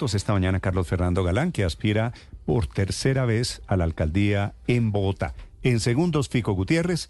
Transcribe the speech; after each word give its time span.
Esta 0.00 0.32
mañana 0.32 0.58
Carlos 0.58 0.88
Fernando 0.88 1.22
Galán, 1.22 1.52
que 1.52 1.64
aspira 1.64 2.12
por 2.44 2.66
tercera 2.66 3.24
vez 3.24 3.60
a 3.68 3.76
la 3.76 3.84
alcaldía 3.84 4.54
en 4.66 4.90
Bogotá. 4.90 5.34
En 5.62 5.80
segundos, 5.80 6.28
Fico 6.28 6.54
Gutiérrez. 6.54 7.08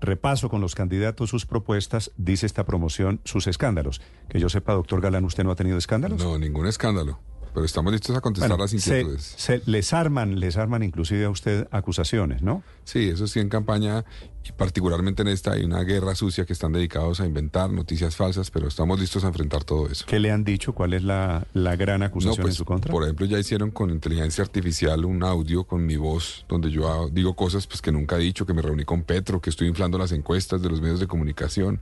Repaso 0.00 0.48
con 0.48 0.60
los 0.60 0.74
candidatos 0.74 1.30
sus 1.30 1.44
propuestas, 1.44 2.12
dice 2.18 2.46
esta 2.46 2.64
promoción, 2.64 3.20
sus 3.24 3.46
escándalos. 3.46 4.00
Que 4.28 4.38
yo 4.38 4.48
sepa, 4.48 4.74
doctor 4.74 5.00
Galán, 5.00 5.24
¿usted 5.24 5.44
no 5.44 5.50
ha 5.50 5.56
tenido 5.56 5.76
escándalos? 5.76 6.22
No, 6.22 6.38
ningún 6.38 6.66
escándalo. 6.66 7.18
Pero 7.52 7.66
estamos 7.66 7.92
listos 7.92 8.16
a 8.16 8.20
contestar 8.20 8.48
Bueno, 8.50 8.62
las 8.62 8.70
se- 8.70 8.76
inquietudes. 9.00 9.34
se- 9.36 9.62
les 9.66 9.92
arman, 9.92 10.38
les 10.38 10.56
arman 10.56 10.82
inclusive 10.82 11.24
a 11.24 11.30
usted 11.30 11.66
acusaciones, 11.70 12.42
¿no? 12.42 12.62
Sí, 12.84 13.08
eso 13.08 13.26
sí 13.26 13.40
en 13.40 13.48
campaña 13.48 14.04
y 14.44 14.52
particularmente 14.52 15.22
en 15.22 15.28
esta 15.28 15.52
hay 15.52 15.64
una 15.64 15.82
guerra 15.82 16.14
sucia 16.14 16.44
que 16.46 16.52
están 16.52 16.72
dedicados 16.72 17.20
a 17.20 17.26
inventar 17.26 17.70
noticias 17.70 18.16
falsas, 18.16 18.50
pero 18.50 18.68
estamos 18.68 18.98
listos 19.00 19.24
a 19.24 19.28
enfrentar 19.28 19.64
todo 19.64 19.88
eso. 19.88 20.04
¿Qué 20.06 20.18
le 20.20 20.30
han 20.30 20.44
dicho? 20.44 20.72
¿Cuál 20.72 20.94
es 20.94 21.02
la, 21.02 21.46
la 21.52 21.76
gran 21.76 22.02
acusación 22.02 22.36
No, 22.38 22.42
pues, 22.42 22.54
en 22.54 22.58
su 22.58 22.64
contra? 22.64 22.90
Por 22.92 23.02
ejemplo, 23.02 23.26
ya 23.26 23.38
hicieron 23.38 23.70
con 23.70 23.90
inteligencia 23.90 24.42
artificial 24.44 25.04
un 25.04 25.22
audio 25.24 25.64
con 25.64 25.84
mi 25.84 25.96
voz 25.96 26.44
donde 26.48 26.70
yo 26.70 27.08
digo 27.12 27.34
cosas 27.34 27.66
pues, 27.66 27.82
que 27.82 27.92
nunca 27.92 28.16
he 28.16 28.20
dicho, 28.20 28.46
que 28.46 28.54
me 28.54 28.62
reuní 28.62 28.84
con 28.84 29.02
Petro, 29.02 29.40
que 29.40 29.50
estoy 29.50 29.68
inflando 29.68 29.98
las 29.98 30.12
encuestas 30.12 30.62
de 30.62 30.68
los 30.70 30.80
medios 30.80 31.00
de 31.00 31.06
comunicación. 31.08 31.80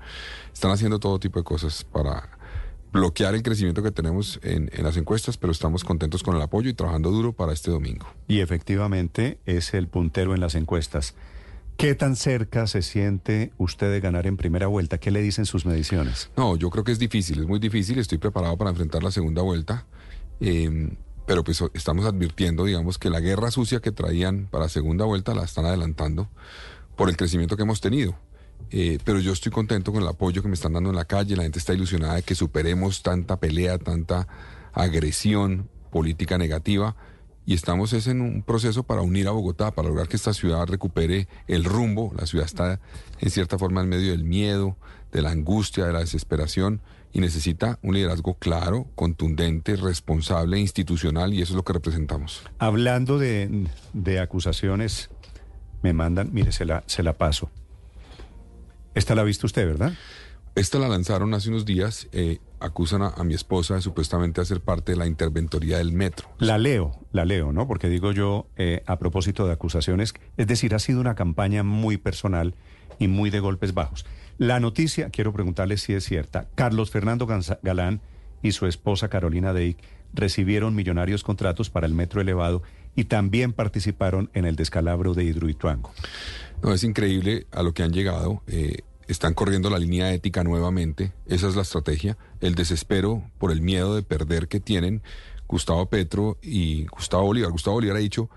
Están 0.52 0.70
haciendo 0.70 0.98
todo 0.98 1.18
tipo 1.20 1.38
de 1.38 1.44
cosas 1.44 1.84
para 1.84 2.37
bloquear 2.92 3.34
el 3.34 3.42
crecimiento 3.42 3.82
que 3.82 3.90
tenemos 3.90 4.40
en, 4.42 4.70
en 4.72 4.84
las 4.84 4.96
encuestas, 4.96 5.36
pero 5.36 5.52
estamos 5.52 5.84
contentos 5.84 6.22
con 6.22 6.36
el 6.36 6.42
apoyo 6.42 6.70
y 6.70 6.74
trabajando 6.74 7.10
duro 7.10 7.32
para 7.32 7.52
este 7.52 7.70
domingo. 7.70 8.06
Y 8.26 8.40
efectivamente 8.40 9.38
es 9.46 9.74
el 9.74 9.88
puntero 9.88 10.34
en 10.34 10.40
las 10.40 10.54
encuestas. 10.54 11.14
¿Qué 11.76 11.94
tan 11.94 12.16
cerca 12.16 12.66
se 12.66 12.82
siente 12.82 13.52
usted 13.56 13.92
de 13.92 14.00
ganar 14.00 14.26
en 14.26 14.36
primera 14.36 14.66
vuelta? 14.66 14.98
¿Qué 14.98 15.10
le 15.12 15.22
dicen 15.22 15.46
sus 15.46 15.64
mediciones? 15.64 16.28
No, 16.36 16.56
yo 16.56 16.70
creo 16.70 16.82
que 16.82 16.90
es 16.92 16.98
difícil, 16.98 17.38
es 17.38 17.46
muy 17.46 17.60
difícil. 17.60 17.98
Estoy 17.98 18.18
preparado 18.18 18.56
para 18.56 18.70
enfrentar 18.70 19.02
la 19.02 19.12
segunda 19.12 19.42
vuelta. 19.42 19.86
eh, 20.40 20.90
pero 21.28 21.44
pues 21.44 21.62
estamos 21.74 22.06
advirtiendo, 22.06 22.64
digamos, 22.64 22.96
que 22.96 23.10
la 23.10 23.20
guerra 23.20 23.50
sucia 23.50 23.80
que 23.80 23.92
traían 23.92 24.48
para 24.50 24.70
segunda 24.70 25.04
vuelta 25.04 25.34
la 25.34 25.44
están 25.44 25.66
adelantando 25.66 26.26
por 26.96 27.10
el 27.10 27.18
crecimiento 27.18 27.54
que 27.54 27.64
hemos 27.64 27.82
tenido. 27.82 28.18
Eh, 28.70 28.98
pero 29.04 29.18
yo 29.18 29.32
estoy 29.32 29.50
contento 29.50 29.92
con 29.92 30.02
el 30.02 30.08
apoyo 30.08 30.42
que 30.42 30.48
me 30.48 30.54
están 30.54 30.74
dando 30.74 30.90
en 30.90 30.96
la 30.96 31.04
calle. 31.04 31.36
La 31.36 31.42
gente 31.42 31.58
está 31.58 31.74
ilusionada 31.74 32.16
de 32.16 32.22
que 32.22 32.34
superemos 32.34 33.02
tanta 33.02 33.38
pelea, 33.38 33.78
tanta 33.78 34.28
agresión 34.72 35.68
política 35.90 36.38
negativa. 36.38 36.96
Y 37.46 37.54
estamos 37.54 37.94
es 37.94 38.06
en 38.08 38.20
un 38.20 38.42
proceso 38.42 38.82
para 38.82 39.00
unir 39.00 39.26
a 39.26 39.30
Bogotá, 39.30 39.70
para 39.70 39.88
lograr 39.88 40.06
que 40.06 40.16
esta 40.16 40.34
ciudad 40.34 40.66
recupere 40.66 41.28
el 41.46 41.64
rumbo. 41.64 42.12
La 42.18 42.26
ciudad 42.26 42.44
está 42.44 42.78
en 43.20 43.30
cierta 43.30 43.58
forma 43.58 43.80
en 43.80 43.88
medio 43.88 44.10
del 44.10 44.24
miedo, 44.24 44.76
de 45.12 45.22
la 45.22 45.30
angustia, 45.30 45.86
de 45.86 45.94
la 45.94 46.00
desesperación 46.00 46.82
y 47.12 47.20
necesita 47.20 47.78
un 47.82 47.94
liderazgo 47.94 48.34
claro, 48.34 48.86
contundente, 48.94 49.76
responsable, 49.76 50.58
institucional 50.58 51.32
y 51.32 51.42
eso 51.42 51.54
es 51.54 51.56
lo 51.56 51.64
que 51.64 51.72
representamos. 51.72 52.42
Hablando 52.58 53.18
de, 53.18 53.66
de 53.94 54.20
acusaciones, 54.20 55.10
me 55.82 55.92
mandan, 55.92 56.32
mire, 56.32 56.52
se 56.52 56.64
la, 56.64 56.84
se 56.86 57.02
la 57.02 57.14
paso. 57.16 57.50
Esta 58.98 59.14
la 59.14 59.22
ha 59.22 59.24
visto 59.24 59.46
usted, 59.46 59.66
¿verdad? 59.66 59.92
Esta 60.54 60.78
la 60.80 60.88
lanzaron 60.88 61.32
hace 61.34 61.50
unos 61.50 61.64
días, 61.64 62.08
eh, 62.10 62.38
acusan 62.58 63.02
a, 63.02 63.08
a 63.10 63.22
mi 63.22 63.32
esposa 63.34 63.76
de 63.76 63.80
supuestamente 63.80 64.40
hacer 64.40 64.60
parte 64.60 64.90
de 64.92 64.98
la 64.98 65.06
interventoría 65.06 65.78
del 65.78 65.92
metro. 65.92 66.28
La 66.38 66.58
leo, 66.58 66.98
la 67.12 67.24
leo, 67.24 67.52
¿no? 67.52 67.68
Porque 67.68 67.88
digo 67.88 68.10
yo, 68.10 68.48
eh, 68.56 68.82
a 68.86 68.98
propósito 68.98 69.46
de 69.46 69.52
acusaciones, 69.52 70.14
es 70.36 70.46
decir, 70.48 70.74
ha 70.74 70.80
sido 70.80 71.00
una 71.00 71.14
campaña 71.14 71.62
muy 71.62 71.96
personal 71.96 72.54
y 72.98 73.06
muy 73.06 73.30
de 73.30 73.38
golpes 73.38 73.72
bajos. 73.72 74.04
La 74.36 74.58
noticia, 74.58 75.10
quiero 75.10 75.32
preguntarle 75.32 75.76
si 75.76 75.92
es 75.92 76.04
cierta, 76.04 76.48
Carlos 76.56 76.90
Fernando 76.90 77.28
Galán 77.62 78.00
y 78.42 78.50
su 78.50 78.66
esposa 78.66 79.08
Carolina 79.08 79.52
Deik 79.52 79.78
recibieron 80.12 80.74
millonarios 80.74 81.22
contratos 81.22 81.70
para 81.70 81.86
el 81.86 81.94
metro 81.94 82.20
elevado 82.20 82.62
y 82.96 83.04
también 83.04 83.52
participaron 83.52 84.28
en 84.34 84.44
el 84.44 84.56
descalabro 84.56 85.14
de 85.14 85.22
Hidroituango. 85.22 85.92
No, 86.62 86.72
es 86.72 86.82
increíble 86.82 87.46
a 87.52 87.62
lo 87.62 87.72
que 87.74 87.84
han 87.84 87.92
llegado. 87.92 88.42
eh, 88.48 88.78
están 89.08 89.34
corriendo 89.34 89.70
la 89.70 89.78
línea 89.78 90.12
ética 90.12 90.44
nuevamente. 90.44 91.12
Esa 91.26 91.48
es 91.48 91.56
la 91.56 91.62
estrategia. 91.62 92.16
El 92.40 92.54
desespero 92.54 93.28
por 93.38 93.50
el 93.50 93.62
miedo 93.62 93.94
de 93.94 94.02
perder 94.02 94.48
que 94.48 94.60
tienen 94.60 95.02
Gustavo 95.48 95.86
Petro 95.86 96.38
y 96.42 96.86
Gustavo 96.86 97.24
Bolívar. 97.24 97.50
Gustavo 97.50 97.76
Bolívar 97.76 97.96
ha 97.96 98.00
dicho, 98.00 98.28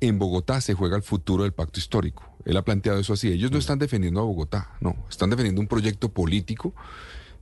en 0.00 0.18
Bogotá 0.18 0.60
se 0.62 0.74
juega 0.74 0.96
el 0.96 1.02
futuro 1.02 1.42
del 1.44 1.52
pacto 1.52 1.78
histórico. 1.78 2.24
Él 2.46 2.56
ha 2.56 2.64
planteado 2.64 2.98
eso 2.98 3.12
así. 3.12 3.28
Ellos 3.28 3.52
no 3.52 3.58
están 3.58 3.78
defendiendo 3.78 4.20
a 4.20 4.24
Bogotá, 4.24 4.70
no. 4.80 4.96
Están 5.10 5.28
defendiendo 5.28 5.60
un 5.60 5.68
proyecto 5.68 6.08
político 6.08 6.74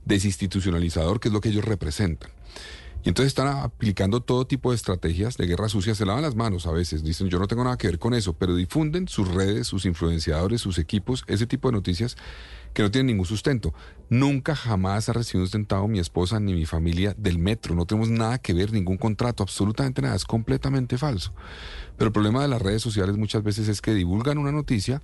desinstitucionalizador, 0.03 1.19
que 1.21 1.29
es 1.29 1.33
lo 1.33 1.39
que 1.39 1.49
ellos 1.49 1.63
representan. 1.63 2.29
Y 3.01 3.07
entonces 3.07 3.27
están 3.27 3.47
aplicando 3.47 4.19
todo 4.19 4.45
tipo 4.45 4.71
de 4.71 4.75
estrategias 4.75 5.37
de 5.37 5.47
guerra 5.47 5.69
sucia, 5.69 5.95
se 5.95 6.05
lavan 6.05 6.21
las 6.21 6.35
manos 6.35 6.67
a 6.67 6.71
veces, 6.71 7.01
dicen 7.01 7.29
yo 7.29 7.39
no 7.39 7.47
tengo 7.47 7.63
nada 7.63 7.77
que 7.77 7.87
ver 7.87 7.97
con 7.97 8.13
eso, 8.13 8.33
pero 8.33 8.55
difunden 8.55 9.07
sus 9.07 9.29
redes, 9.29 9.67
sus 9.67 9.85
influenciadores, 9.85 10.59
sus 10.59 10.77
equipos, 10.79 11.23
ese 11.27 11.47
tipo 11.47 11.69
de 11.69 11.73
noticias 11.73 12.17
que 12.73 12.83
no 12.83 12.91
tienen 12.91 13.07
ningún 13.07 13.25
sustento. 13.25 13.73
Nunca 14.09 14.53
jamás 14.53 15.07
ha 15.07 15.13
recibido 15.13 15.43
un 15.43 15.47
sustentado 15.47 15.87
mi 15.87 15.99
esposa 15.99 16.41
ni 16.41 16.53
mi 16.53 16.65
familia 16.65 17.15
del 17.17 17.39
metro, 17.39 17.73
no 17.73 17.85
tenemos 17.85 18.09
nada 18.09 18.37
que 18.37 18.53
ver, 18.53 18.73
ningún 18.73 18.97
contrato, 18.97 19.43
absolutamente 19.43 20.01
nada, 20.01 20.15
es 20.15 20.25
completamente 20.25 20.97
falso. 20.97 21.33
Pero 21.97 22.07
el 22.07 22.13
problema 22.13 22.41
de 22.41 22.49
las 22.49 22.61
redes 22.61 22.81
sociales 22.81 23.15
muchas 23.15 23.43
veces 23.43 23.69
es 23.69 23.81
que 23.81 23.93
divulgan 23.93 24.37
una 24.37 24.51
noticia, 24.51 25.01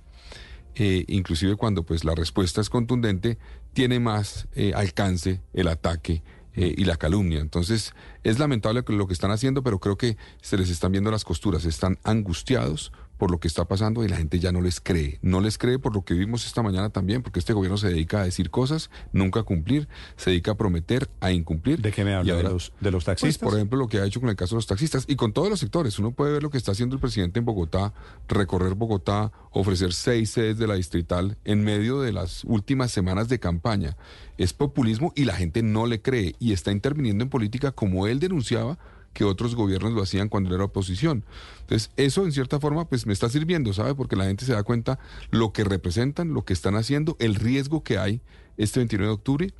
eh, 0.74 1.06
inclusive 1.08 1.56
cuando 1.56 1.82
pues 1.82 2.04
la 2.04 2.14
respuesta 2.14 2.60
es 2.60 2.68
contundente, 2.68 3.38
tiene 3.72 4.00
más 4.00 4.48
eh, 4.54 4.72
alcance 4.74 5.40
el 5.54 5.68
ataque 5.68 6.22
eh, 6.56 6.74
y 6.76 6.84
la 6.84 6.96
calumnia. 6.96 7.40
Entonces, 7.40 7.94
es 8.24 8.38
lamentable 8.38 8.82
lo 8.88 9.06
que 9.06 9.12
están 9.12 9.30
haciendo, 9.30 9.62
pero 9.62 9.78
creo 9.78 9.96
que 9.96 10.16
se 10.40 10.56
les 10.56 10.70
están 10.70 10.92
viendo 10.92 11.10
las 11.10 11.24
costuras, 11.24 11.64
están 11.64 11.98
angustiados 12.02 12.92
por 13.18 13.30
lo 13.30 13.40
que 13.40 13.48
está 13.48 13.64
pasando 13.64 14.04
y 14.04 14.08
la 14.08 14.16
gente 14.16 14.38
ya 14.38 14.52
no 14.52 14.60
les 14.60 14.80
cree. 14.80 15.18
No 15.22 15.40
les 15.40 15.58
cree 15.58 15.78
por 15.78 15.94
lo 15.94 16.04
que 16.04 16.14
vimos 16.14 16.46
esta 16.46 16.62
mañana 16.62 16.90
también, 16.90 17.22
porque 17.22 17.38
este 17.38 17.52
gobierno 17.52 17.78
se 17.78 17.88
dedica 17.88 18.20
a 18.20 18.24
decir 18.24 18.50
cosas, 18.50 18.90
nunca 19.12 19.40
a 19.40 19.42
cumplir, 19.42 19.88
se 20.16 20.30
dedica 20.30 20.52
a 20.52 20.54
prometer, 20.56 21.08
a 21.20 21.32
incumplir. 21.32 21.80
¿De 21.80 21.92
qué 21.92 22.04
me 22.04 22.14
habla? 22.14 22.36
¿De 22.36 22.42
los, 22.42 22.72
de 22.80 22.90
los 22.90 23.04
pues, 23.04 23.18
taxistas? 23.18 23.48
por 23.48 23.54
ejemplo, 23.54 23.78
lo 23.78 23.88
que 23.88 23.98
ha 23.98 24.04
hecho 24.04 24.20
con 24.20 24.28
el 24.28 24.36
caso 24.36 24.54
de 24.54 24.58
los 24.58 24.66
taxistas 24.66 25.04
y 25.08 25.16
con 25.16 25.32
todos 25.32 25.48
los 25.48 25.60
sectores. 25.60 25.98
Uno 25.98 26.12
puede 26.12 26.32
ver 26.32 26.42
lo 26.42 26.50
que 26.50 26.58
está 26.58 26.72
haciendo 26.72 26.94
el 26.94 27.00
presidente 27.00 27.38
en 27.38 27.44
Bogotá, 27.44 27.94
recorrer 28.28 28.74
Bogotá, 28.74 29.32
ofrecer 29.50 29.92
seis 29.92 30.30
sedes 30.30 30.58
de 30.58 30.66
la 30.66 30.74
distrital 30.74 31.38
en 31.44 31.64
medio 31.64 32.00
de 32.00 32.12
las 32.12 32.44
últimas 32.44 32.90
semanas 32.90 33.28
de 33.28 33.38
campaña. 33.38 33.96
Es 34.38 34.52
populismo 34.52 35.12
y 35.16 35.24
la 35.24 35.34
gente 35.34 35.62
no 35.62 35.86
le 35.86 36.02
cree 36.02 36.34
y 36.38 36.52
está 36.52 36.72
interviniendo 36.72 37.24
en 37.24 37.30
política 37.30 37.72
como 37.72 38.06
él 38.06 38.20
denunciaba 38.20 38.78
que 39.16 39.24
otros 39.24 39.54
gobiernos 39.54 39.94
lo 39.94 40.02
hacían 40.02 40.28
cuando 40.28 40.54
era 40.54 40.64
oposición. 40.64 41.24
Entonces, 41.62 41.90
eso 41.96 42.26
en 42.26 42.32
cierta 42.32 42.60
forma 42.60 42.86
pues 42.86 43.06
me 43.06 43.14
está 43.14 43.30
sirviendo, 43.30 43.72
¿sabe? 43.72 43.94
Porque 43.94 44.14
la 44.14 44.26
gente 44.26 44.44
se 44.44 44.52
da 44.52 44.62
cuenta 44.62 44.98
lo 45.30 45.54
que 45.54 45.64
representan, 45.64 46.34
lo 46.34 46.44
que 46.44 46.52
están 46.52 46.76
haciendo, 46.76 47.16
el 47.18 47.34
riesgo 47.34 47.82
que 47.82 47.96
hay 47.96 48.20
este 48.58 48.80
29 48.80 49.08
de 49.08 49.14
octubre 49.14 49.54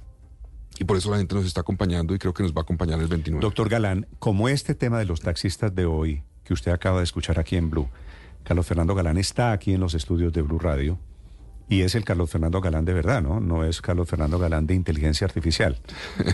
y 0.78 0.84
por 0.84 0.98
eso 0.98 1.10
la 1.10 1.16
gente 1.16 1.34
nos 1.34 1.46
está 1.46 1.62
acompañando 1.62 2.14
y 2.14 2.18
creo 2.18 2.34
que 2.34 2.42
nos 2.42 2.52
va 2.52 2.60
a 2.60 2.62
acompañar 2.64 3.00
el 3.00 3.08
29. 3.08 3.40
Doctor 3.40 3.70
Galán, 3.70 4.06
como 4.18 4.50
este 4.50 4.74
tema 4.74 4.98
de 4.98 5.06
los 5.06 5.22
taxistas 5.22 5.74
de 5.74 5.86
hoy, 5.86 6.22
que 6.44 6.52
usted 6.52 6.70
acaba 6.70 6.98
de 6.98 7.04
escuchar 7.04 7.38
aquí 7.38 7.56
en 7.56 7.70
Blue, 7.70 7.88
Carlos 8.44 8.66
Fernando 8.66 8.94
Galán 8.94 9.16
está 9.16 9.52
aquí 9.52 9.72
en 9.72 9.80
los 9.80 9.94
estudios 9.94 10.34
de 10.34 10.42
Blue 10.42 10.58
Radio 10.58 10.98
y 11.68 11.80
es 11.82 11.94
el 11.94 12.04
Carlos 12.04 12.30
Fernando 12.30 12.60
Galán 12.60 12.84
de 12.84 12.92
verdad, 12.92 13.22
¿no? 13.22 13.40
No 13.40 13.64
es 13.64 13.80
Carlos 13.80 14.08
Fernando 14.08 14.38
Galán 14.38 14.66
de 14.66 14.74
inteligencia 14.74 15.24
artificial. 15.26 15.78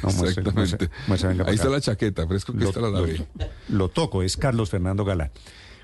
No, 0.02 0.08
Exactamente. 0.10 0.52
muestre- 0.52 0.90
muestre, 1.06 1.30
Ahí 1.46 1.54
está 1.54 1.68
la 1.68 1.80
chaqueta, 1.80 2.26
fresco 2.26 2.52
que 2.52 2.58
Lo, 2.60 2.68
está 2.68 2.80
la 2.80 2.88
lo- 2.90 3.06
lo 3.68 3.88
toco, 3.88 4.22
es 4.22 4.36
Carlos 4.36 4.70
Fernando 4.70 5.04
Galán. 5.04 5.30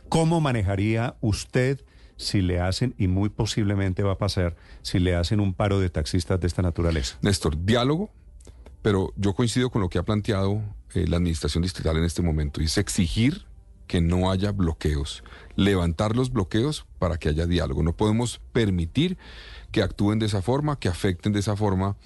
¿Cómo 0.08 0.40
manejaría 0.40 1.16
usted 1.20 1.80
si 2.16 2.40
le 2.42 2.60
hacen, 2.60 2.94
y 2.98 3.08
muy 3.08 3.28
posiblemente 3.28 4.02
va 4.02 4.12
a 4.12 4.18
pasar, 4.18 4.56
si 4.82 4.98
le 4.98 5.14
hacen 5.14 5.40
un 5.40 5.54
paro 5.54 5.80
de 5.80 5.88
taxistas 5.90 6.40
de 6.40 6.46
esta 6.46 6.62
naturaleza? 6.62 7.16
Néstor, 7.22 7.64
diálogo, 7.64 8.10
pero 8.82 9.12
yo 9.16 9.34
coincido 9.34 9.70
con 9.70 9.82
lo 9.82 9.88
que 9.88 9.98
ha 9.98 10.02
planteado 10.02 10.62
eh, 10.94 11.06
la 11.06 11.16
administración 11.18 11.62
distrital 11.62 11.96
en 11.96 12.04
este 12.04 12.22
momento, 12.22 12.60
y 12.62 12.64
es 12.66 12.78
exigir 12.78 13.46
que 13.88 14.00
no 14.00 14.30
haya 14.30 14.52
bloqueos, 14.52 15.24
levantar 15.56 16.14
los 16.14 16.32
bloqueos 16.32 16.86
para 17.00 17.16
que 17.16 17.30
haya 17.30 17.46
diálogo. 17.46 17.82
No 17.82 17.96
podemos 17.96 18.40
permitir 18.52 19.18
que 19.72 19.82
actúen 19.82 20.20
de 20.20 20.26
esa 20.26 20.42
forma, 20.42 20.78
que 20.78 20.88
afecten 20.88 21.32
de 21.32 21.40
esa 21.40 21.56
forma 21.56 21.96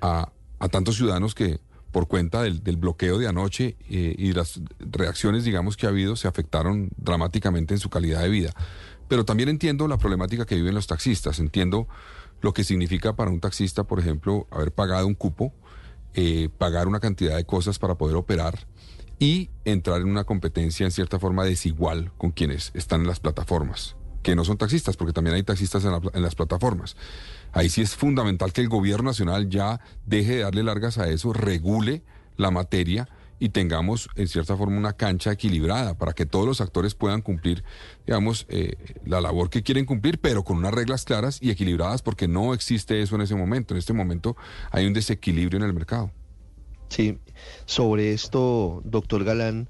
a, 0.00 0.30
tantos 0.70 0.96
ciudadanos 0.96 1.34
que 1.34 1.60
por 1.92 2.08
cuenta 2.08 2.42
del, 2.42 2.64
del 2.64 2.78
bloqueo 2.78 3.18
de 3.18 3.28
anoche 3.28 3.76
eh, 3.90 4.14
y 4.16 4.32
las 4.32 4.60
reacciones, 4.78 5.44
digamos, 5.44 5.76
que 5.76 5.86
ha 5.86 5.90
habido, 5.90 6.16
se 6.16 6.26
afectaron 6.26 6.88
dramáticamente 6.96 7.74
en 7.74 7.80
su 7.80 7.90
calidad 7.90 8.22
de 8.22 8.30
vida. 8.30 8.54
Pero 9.08 9.24
también 9.24 9.50
entiendo 9.50 9.86
la 9.86 9.98
problemática 9.98 10.46
que 10.46 10.56
viven 10.56 10.74
los 10.74 10.86
taxistas, 10.86 11.38
entiendo 11.38 11.86
lo 12.40 12.54
que 12.54 12.64
significa 12.64 13.14
para 13.14 13.30
un 13.30 13.40
taxista, 13.40 13.84
por 13.84 14.00
ejemplo, 14.00 14.46
haber 14.50 14.72
pagado 14.72 15.06
un 15.06 15.14
cupo, 15.14 15.52
eh, 16.14 16.48
pagar 16.58 16.88
una 16.88 17.00
cantidad 17.00 17.36
de 17.36 17.44
cosas 17.44 17.78
para 17.78 17.96
poder 17.96 18.16
operar 18.16 18.66
y 19.18 19.50
entrar 19.64 20.00
en 20.00 20.08
una 20.08 20.24
competencia 20.24 20.84
en 20.84 20.92
cierta 20.92 21.18
forma 21.18 21.44
desigual 21.44 22.12
con 22.18 22.30
quienes 22.30 22.70
están 22.74 23.02
en 23.02 23.06
las 23.06 23.20
plataformas, 23.20 23.96
que 24.22 24.34
no 24.34 24.44
son 24.44 24.58
taxistas, 24.58 24.96
porque 24.96 25.12
también 25.12 25.36
hay 25.36 25.42
taxistas 25.42 25.84
en, 25.84 25.92
la- 25.92 26.00
en 26.12 26.22
las 26.22 26.34
plataformas. 26.34 26.96
Ahí 27.52 27.68
sí 27.68 27.82
es 27.82 27.94
fundamental 27.94 28.52
que 28.52 28.60
el 28.60 28.68
gobierno 28.68 29.10
nacional 29.10 29.48
ya 29.48 29.80
deje 30.06 30.36
de 30.36 30.42
darle 30.42 30.62
largas 30.62 30.98
a 30.98 31.08
eso, 31.08 31.32
regule 31.32 32.02
la 32.36 32.50
materia 32.50 33.08
y 33.38 33.48
tengamos 33.50 34.08
en 34.16 34.28
cierta 34.28 34.56
forma 34.56 34.76
una 34.78 34.94
cancha 34.94 35.32
equilibrada 35.32 35.98
para 35.98 36.12
que 36.12 36.24
todos 36.24 36.46
los 36.46 36.60
actores 36.60 36.94
puedan 36.94 37.20
cumplir, 37.20 37.64
digamos, 38.06 38.46
eh, 38.48 38.76
la 39.04 39.20
labor 39.20 39.50
que 39.50 39.62
quieren 39.62 39.84
cumplir, 39.86 40.18
pero 40.18 40.44
con 40.44 40.56
unas 40.56 40.72
reglas 40.72 41.04
claras 41.04 41.38
y 41.42 41.50
equilibradas, 41.50 42.00
porque 42.02 42.26
no 42.28 42.54
existe 42.54 43.02
eso 43.02 43.16
en 43.16 43.22
ese 43.22 43.34
momento. 43.34 43.74
En 43.74 43.78
este 43.78 43.92
momento 43.92 44.36
hay 44.70 44.86
un 44.86 44.92
desequilibrio 44.94 45.58
en 45.58 45.64
el 45.66 45.74
mercado. 45.74 46.10
Sí, 46.94 47.18
sobre 47.66 48.12
esto, 48.12 48.80
doctor 48.84 49.24
Galán, 49.24 49.68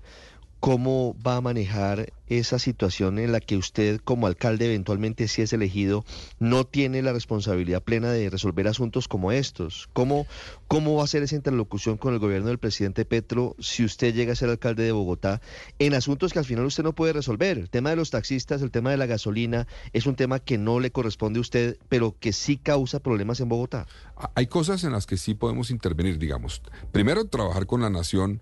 ¿cómo 0.64 1.14
va 1.20 1.37
a 1.37 1.40
manejar 1.43 2.11
esa 2.26 2.58
situación 2.58 3.19
en 3.19 3.32
la 3.32 3.40
que 3.40 3.58
usted 3.58 4.00
como 4.02 4.26
alcalde 4.26 4.64
eventualmente 4.64 5.28
si 5.28 5.43
es 5.43 5.52
elegido 5.52 6.06
no 6.38 6.64
tiene 6.64 7.02
la 7.02 7.12
responsabilidad 7.12 7.82
plena 7.82 8.11
de 8.11 8.31
resolver 8.31 8.66
asuntos 8.66 9.06
como 9.06 9.31
estos? 9.31 9.90
¿Cómo, 9.93 10.26
cómo 10.66 10.94
va 10.96 11.05
a 11.05 11.06
ser 11.06 11.22
esa 11.22 11.37
interlocución 11.37 11.99
con 11.99 12.14
el 12.14 12.19
gobierno 12.19 12.49
del 12.49 12.56
presidente 12.56 13.05
Petro 13.05 13.56
si 13.58 13.84
usted 13.84 14.14
llega 14.14 14.32
a 14.32 14.37
ser 14.37 14.49
alcalde 14.49 14.84
de 14.84 14.93
Bogotá 14.93 15.43
en 15.78 15.93
asuntos 15.93 16.32
que 16.32 16.38
al 16.38 16.46
final 16.46 16.64
usted 16.64 16.82
no 16.82 16.94
puede 16.94 17.12
resolver? 17.12 17.58
El 17.58 17.69
tema 17.69 17.90
de 17.90 17.96
los 17.96 18.08
taxistas, 18.10 18.62
el 18.62 18.70
tema 18.70 18.90
de 18.90 18.96
la 18.96 19.05
gasolina, 19.05 19.69
es 19.93 20.06
un 20.06 20.17
tema 20.17 20.38
que 20.38 20.56
no 20.56 20.81
le 20.81 20.90
corresponde 20.90 21.40
a 21.40 21.43
usted, 21.43 21.76
pero 21.90 22.17
que 22.19 22.32
sí 22.32 22.56
causa 22.56 23.00
problemas 23.00 23.38
en 23.40 23.50
Bogotá. 23.50 23.87
Hay 24.34 24.46
cosas 24.46 24.82
en 24.84 24.93
las 24.93 25.05
que 25.05 25.19
sí 25.19 25.34
podemos 25.34 25.70
intervenir, 25.70 26.19
digamos. 26.19 26.62
Primero, 26.90 27.26
trabajar 27.26 27.67
con 27.67 27.82
la 27.82 27.90
nación 27.90 28.40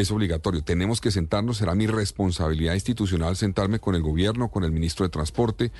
es 0.00 0.10
obligatorio. 0.10 0.62
Tenemos 0.62 1.00
que 1.00 1.10
sentarnos, 1.10 1.58
será 1.58 1.74
mi 1.74 1.86
responsabilidad 1.86 2.74
institucional 2.74 3.36
sentarme 3.36 3.78
con 3.78 3.94
el 3.94 4.02
gobierno, 4.02 4.50
con 4.50 4.64
el 4.64 4.72
ministro 4.72 5.04
de 5.04 5.10
Transporte 5.10 5.72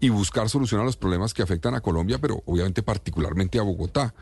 y 0.00 0.08
buscar 0.08 0.48
solución 0.48 0.80
a 0.80 0.84
los 0.84 0.96
problemas 0.96 1.34
que 1.34 1.42
afectan 1.42 1.74
a 1.74 1.80
Colombia, 1.80 2.18
pero 2.20 2.42
obviamente 2.46 2.82
particularmente 2.82 3.58
a 3.58 3.62
Bogotá, 3.62 4.14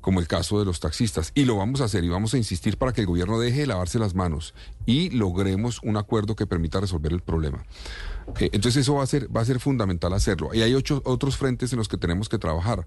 como 0.00 0.20
el 0.20 0.26
caso 0.26 0.58
de 0.58 0.64
los 0.64 0.80
taxistas. 0.80 1.32
Y 1.34 1.44
lo 1.44 1.56
vamos 1.56 1.80
a 1.80 1.84
hacer 1.84 2.04
y 2.04 2.08
vamos 2.08 2.34
a 2.34 2.38
insistir 2.38 2.78
para 2.78 2.92
que 2.92 3.02
el 3.02 3.06
gobierno 3.06 3.38
deje 3.38 3.60
de 3.60 3.66
lavarse 3.66 3.98
las 3.98 4.14
manos 4.14 4.54
y 4.86 5.10
logremos 5.10 5.80
un 5.82 5.96
acuerdo 5.96 6.34
que 6.34 6.46
permita 6.46 6.80
resolver 6.80 7.12
el 7.12 7.20
problema. 7.20 7.64
Eh, 8.38 8.50
entonces 8.52 8.82
eso 8.82 8.94
va 8.94 9.02
a 9.02 9.06
ser, 9.06 9.34
va 9.34 9.40
a 9.40 9.44
ser 9.44 9.60
fundamental 9.60 10.12
hacerlo. 10.12 10.50
Y 10.54 10.62
hay 10.62 10.74
ocho, 10.74 11.02
otros 11.04 11.36
frentes 11.36 11.72
en 11.72 11.78
los 11.78 11.88
que 11.88 11.96
tenemos 11.96 12.28
que 12.28 12.38
trabajar. 12.38 12.86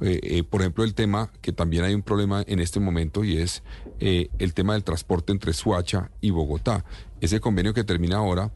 Eh, 0.00 0.20
eh, 0.22 0.42
por 0.42 0.62
ejemplo, 0.62 0.84
el 0.84 0.94
tema 0.94 1.30
que 1.40 1.52
también 1.52 1.84
hay 1.84 1.94
un 1.94 2.02
problema 2.02 2.42
en 2.46 2.58
este 2.58 2.80
momento 2.80 3.24
y 3.24 3.38
es 3.38 3.62
eh, 4.00 4.30
el 4.38 4.54
tema 4.54 4.72
del 4.72 4.82
transporte 4.82 5.32
entre 5.32 5.52
Suacha 5.52 6.10
y 6.20 6.30
Bogotá. 6.30 6.84
Ese 7.20 7.38
convenio 7.38 7.74
que 7.74 7.84
termina 7.84 8.16
ahora, 8.16 8.50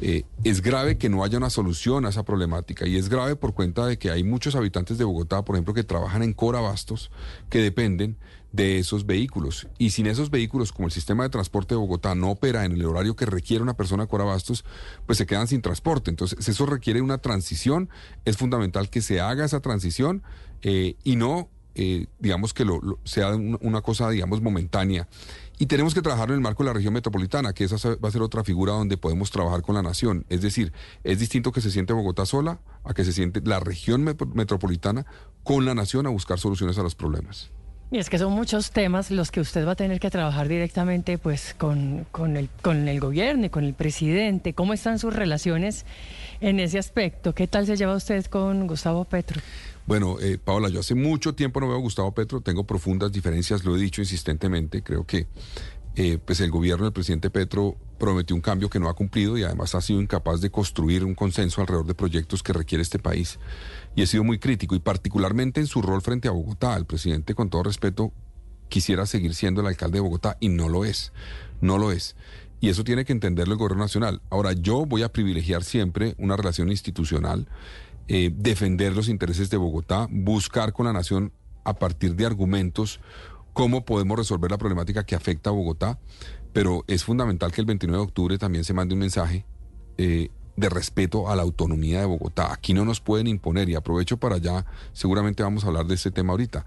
eh, 0.00 0.24
es 0.42 0.62
grave 0.62 0.96
que 0.96 1.10
no 1.10 1.22
haya 1.22 1.36
una 1.36 1.50
solución 1.50 2.06
a 2.06 2.08
esa 2.08 2.24
problemática 2.24 2.86
y 2.86 2.96
es 2.96 3.10
grave 3.10 3.36
por 3.36 3.52
cuenta 3.52 3.86
de 3.86 3.98
que 3.98 4.10
hay 4.10 4.24
muchos 4.24 4.54
habitantes 4.54 4.96
de 4.96 5.04
Bogotá, 5.04 5.44
por 5.44 5.54
ejemplo, 5.54 5.74
que 5.74 5.84
trabajan 5.84 6.22
en 6.22 6.32
Corabastos, 6.32 7.10
que 7.50 7.58
dependen 7.58 8.16
de 8.52 8.78
esos 8.78 9.04
vehículos. 9.06 9.68
Y 9.78 9.90
sin 9.90 10.06
esos 10.06 10.30
vehículos, 10.30 10.72
como 10.72 10.86
el 10.86 10.92
sistema 10.92 11.24
de 11.24 11.30
transporte 11.30 11.74
de 11.74 11.78
Bogotá 11.78 12.14
no 12.14 12.30
opera 12.30 12.64
en 12.64 12.72
el 12.72 12.84
horario 12.86 13.14
que 13.16 13.26
requiere 13.26 13.62
una 13.62 13.74
persona 13.76 14.04
de 14.04 14.08
Corabastos, 14.08 14.64
pues 15.04 15.18
se 15.18 15.26
quedan 15.26 15.46
sin 15.48 15.60
transporte. 15.62 16.10
Entonces, 16.10 16.48
eso 16.48 16.64
requiere 16.66 17.00
una 17.02 17.18
transición. 17.18 17.90
Es 18.24 18.36
fundamental 18.36 18.88
que 18.90 19.02
se 19.02 19.20
haga 19.20 19.44
esa 19.44 19.60
transición 19.60 20.22
eh, 20.62 20.96
y 21.04 21.16
no, 21.16 21.48
eh, 21.74 22.06
digamos, 22.18 22.54
que 22.54 22.64
lo, 22.64 22.80
lo- 22.80 22.98
sea 23.04 23.34
un- 23.34 23.58
una 23.60 23.82
cosa, 23.82 24.08
digamos, 24.08 24.40
momentánea. 24.40 25.06
Y 25.58 25.66
tenemos 25.66 25.94
que 25.94 26.02
trabajar 26.02 26.28
en 26.28 26.34
el 26.36 26.40
marco 26.40 26.62
de 26.62 26.68
la 26.68 26.74
región 26.74 26.92
metropolitana, 26.94 27.52
que 27.54 27.64
esa 27.64 27.76
va 27.96 28.08
a 28.08 28.12
ser 28.12 28.20
otra 28.22 28.44
figura 28.44 28.72
donde 28.72 28.96
podemos 28.98 29.30
trabajar 29.30 29.62
con 29.62 29.74
la 29.74 29.82
nación. 29.82 30.24
Es 30.28 30.40
decir, 30.42 30.72
es 31.04 31.18
distinto 31.18 31.50
que 31.52 31.60
se 31.62 31.70
siente 31.70 31.92
Bogotá 31.94 32.26
sola 32.26 32.60
a 32.84 32.92
que 32.94 33.04
se 33.04 33.12
siente 33.12 33.40
la 33.44 33.58
región 33.60 34.04
met- 34.04 34.32
metropolitana 34.34 35.06
con 35.44 35.64
la 35.64 35.74
nación 35.74 36.06
a 36.06 36.10
buscar 36.10 36.38
soluciones 36.38 36.76
a 36.78 36.82
los 36.82 36.94
problemas. 36.94 37.50
Y 37.90 37.98
es 37.98 38.10
que 38.10 38.18
son 38.18 38.32
muchos 38.32 38.72
temas 38.72 39.12
los 39.12 39.30
que 39.30 39.40
usted 39.40 39.64
va 39.64 39.72
a 39.72 39.76
tener 39.76 40.00
que 40.00 40.10
trabajar 40.10 40.48
directamente 40.48 41.18
pues 41.18 41.54
con, 41.56 42.04
el, 42.36 42.48
con 42.60 42.88
el 42.88 42.98
gobierno 42.98 43.46
y 43.46 43.48
con 43.48 43.62
el 43.62 43.74
presidente. 43.74 44.54
¿Cómo 44.54 44.72
están 44.72 44.98
sus 44.98 45.14
relaciones 45.14 45.86
en 46.40 46.58
ese 46.58 46.80
aspecto? 46.80 47.32
¿Qué 47.32 47.46
tal 47.46 47.64
se 47.64 47.76
lleva 47.76 47.94
usted 47.94 48.26
con 48.26 48.66
Gustavo 48.66 49.04
Petro? 49.04 49.40
Bueno, 49.86 50.16
eh, 50.20 50.36
Paola, 50.36 50.68
yo 50.68 50.80
hace 50.80 50.96
mucho 50.96 51.36
tiempo 51.36 51.60
no 51.60 51.68
veo 51.68 51.76
a 51.76 51.80
Gustavo 51.80 52.10
Petro, 52.10 52.40
tengo 52.40 52.64
profundas 52.64 53.12
diferencias, 53.12 53.64
lo 53.64 53.76
he 53.76 53.80
dicho 53.80 54.00
insistentemente, 54.00 54.82
creo 54.82 55.04
que 55.06 55.28
eh, 55.98 56.18
pues 56.22 56.40
el 56.40 56.50
gobierno 56.50 56.84
del 56.84 56.92
presidente 56.92 57.30
Petro 57.30 57.74
prometió 57.98 58.36
un 58.36 58.42
cambio 58.42 58.68
que 58.68 58.78
no 58.78 58.90
ha 58.90 58.94
cumplido 58.94 59.38
y 59.38 59.44
además 59.44 59.74
ha 59.74 59.80
sido 59.80 60.02
incapaz 60.02 60.42
de 60.42 60.50
construir 60.50 61.04
un 61.04 61.14
consenso 61.14 61.62
alrededor 61.62 61.86
de 61.86 61.94
proyectos 61.94 62.42
que 62.42 62.52
requiere 62.52 62.82
este 62.82 62.98
país. 62.98 63.38
Y 63.94 64.02
he 64.02 64.06
sido 64.06 64.22
muy 64.22 64.38
crítico 64.38 64.74
y 64.74 64.78
particularmente 64.78 65.58
en 65.58 65.66
su 65.66 65.80
rol 65.80 66.02
frente 66.02 66.28
a 66.28 66.32
Bogotá. 66.32 66.76
El 66.76 66.84
presidente, 66.84 67.34
con 67.34 67.48
todo 67.48 67.62
respeto, 67.62 68.12
quisiera 68.68 69.06
seguir 69.06 69.34
siendo 69.34 69.62
el 69.62 69.68
alcalde 69.68 69.96
de 69.96 70.00
Bogotá 70.00 70.36
y 70.38 70.50
no 70.50 70.68
lo 70.68 70.84
es, 70.84 71.12
no 71.62 71.78
lo 71.78 71.90
es. 71.92 72.14
Y 72.60 72.68
eso 72.68 72.84
tiene 72.84 73.06
que 73.06 73.12
entenderlo 73.12 73.54
el 73.54 73.58
gobierno 73.58 73.84
nacional. 73.84 74.20
Ahora, 74.28 74.52
yo 74.52 74.84
voy 74.84 75.02
a 75.02 75.12
privilegiar 75.12 75.64
siempre 75.64 76.14
una 76.18 76.36
relación 76.36 76.70
institucional, 76.70 77.48
eh, 78.08 78.30
defender 78.34 78.94
los 78.94 79.08
intereses 79.08 79.48
de 79.48 79.56
Bogotá, 79.56 80.08
buscar 80.10 80.74
con 80.74 80.84
la 80.84 80.92
nación 80.92 81.32
a 81.64 81.74
partir 81.74 82.16
de 82.16 82.26
argumentos 82.26 83.00
cómo 83.56 83.86
podemos 83.86 84.18
resolver 84.18 84.50
la 84.50 84.58
problemática 84.58 85.06
que 85.06 85.14
afecta 85.14 85.48
a 85.48 85.52
Bogotá, 85.54 85.98
pero 86.52 86.84
es 86.88 87.04
fundamental 87.04 87.52
que 87.52 87.62
el 87.62 87.66
29 87.66 88.02
de 88.02 88.04
octubre 88.04 88.36
también 88.36 88.64
se 88.64 88.74
mande 88.74 88.92
un 88.92 89.00
mensaje 89.00 89.46
eh, 89.96 90.28
de 90.56 90.68
respeto 90.68 91.30
a 91.30 91.36
la 91.36 91.42
autonomía 91.42 92.00
de 92.00 92.04
Bogotá. 92.04 92.52
Aquí 92.52 92.74
no 92.74 92.84
nos 92.84 93.00
pueden 93.00 93.28
imponer 93.28 93.70
y 93.70 93.74
aprovecho 93.74 94.18
para 94.18 94.34
allá, 94.34 94.66
seguramente 94.92 95.42
vamos 95.42 95.64
a 95.64 95.68
hablar 95.68 95.86
de 95.86 95.94
este 95.94 96.10
tema 96.10 96.32
ahorita. 96.32 96.66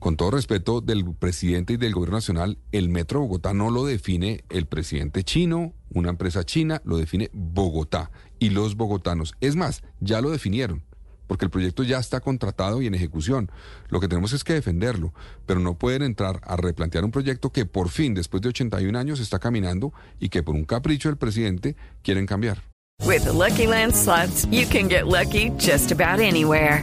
Con 0.00 0.18
todo 0.18 0.32
respeto 0.32 0.82
del 0.82 1.14
presidente 1.14 1.72
y 1.72 1.76
del 1.78 1.94
gobierno 1.94 2.18
nacional, 2.18 2.58
el 2.72 2.90
Metro 2.90 3.20
Bogotá 3.20 3.54
no 3.54 3.70
lo 3.70 3.86
define 3.86 4.44
el 4.50 4.66
presidente 4.66 5.24
chino, 5.24 5.72
una 5.94 6.10
empresa 6.10 6.44
china, 6.44 6.82
lo 6.84 6.98
define 6.98 7.30
Bogotá 7.32 8.10
y 8.38 8.50
los 8.50 8.76
bogotanos. 8.76 9.34
Es 9.40 9.56
más, 9.56 9.82
ya 10.00 10.20
lo 10.20 10.28
definieron, 10.28 10.84
porque 11.28 11.44
el 11.44 11.52
proyecto 11.52 11.84
ya 11.84 11.98
está 11.98 12.18
contratado 12.18 12.82
y 12.82 12.88
en 12.88 12.96
ejecución. 12.96 13.52
Lo 13.88 14.00
que 14.00 14.08
tenemos 14.08 14.32
es 14.32 14.42
que 14.42 14.54
defenderlo, 14.54 15.14
pero 15.46 15.60
no 15.60 15.74
pueden 15.74 16.02
entrar 16.02 16.40
a 16.42 16.56
replantear 16.56 17.04
un 17.04 17.12
proyecto 17.12 17.52
que 17.52 17.66
por 17.66 17.90
fin, 17.90 18.14
después 18.14 18.42
de 18.42 18.48
81 18.48 18.98
años, 18.98 19.20
está 19.20 19.38
caminando 19.38 19.92
y 20.18 20.30
que 20.30 20.42
por 20.42 20.56
un 20.56 20.64
capricho 20.64 21.08
del 21.08 21.18
presidente 21.18 21.76
quieren 22.02 22.26
cambiar. 22.26 22.64
With 23.04 23.24
the 23.24 23.32
Lucky 23.32 23.68
Land 23.68 23.94
slots, 23.94 24.46
you 24.50 24.66
can 24.66 24.88
get 24.88 25.06
lucky 25.06 25.50
just 25.56 25.92
about 25.92 26.18
anywhere. 26.18 26.82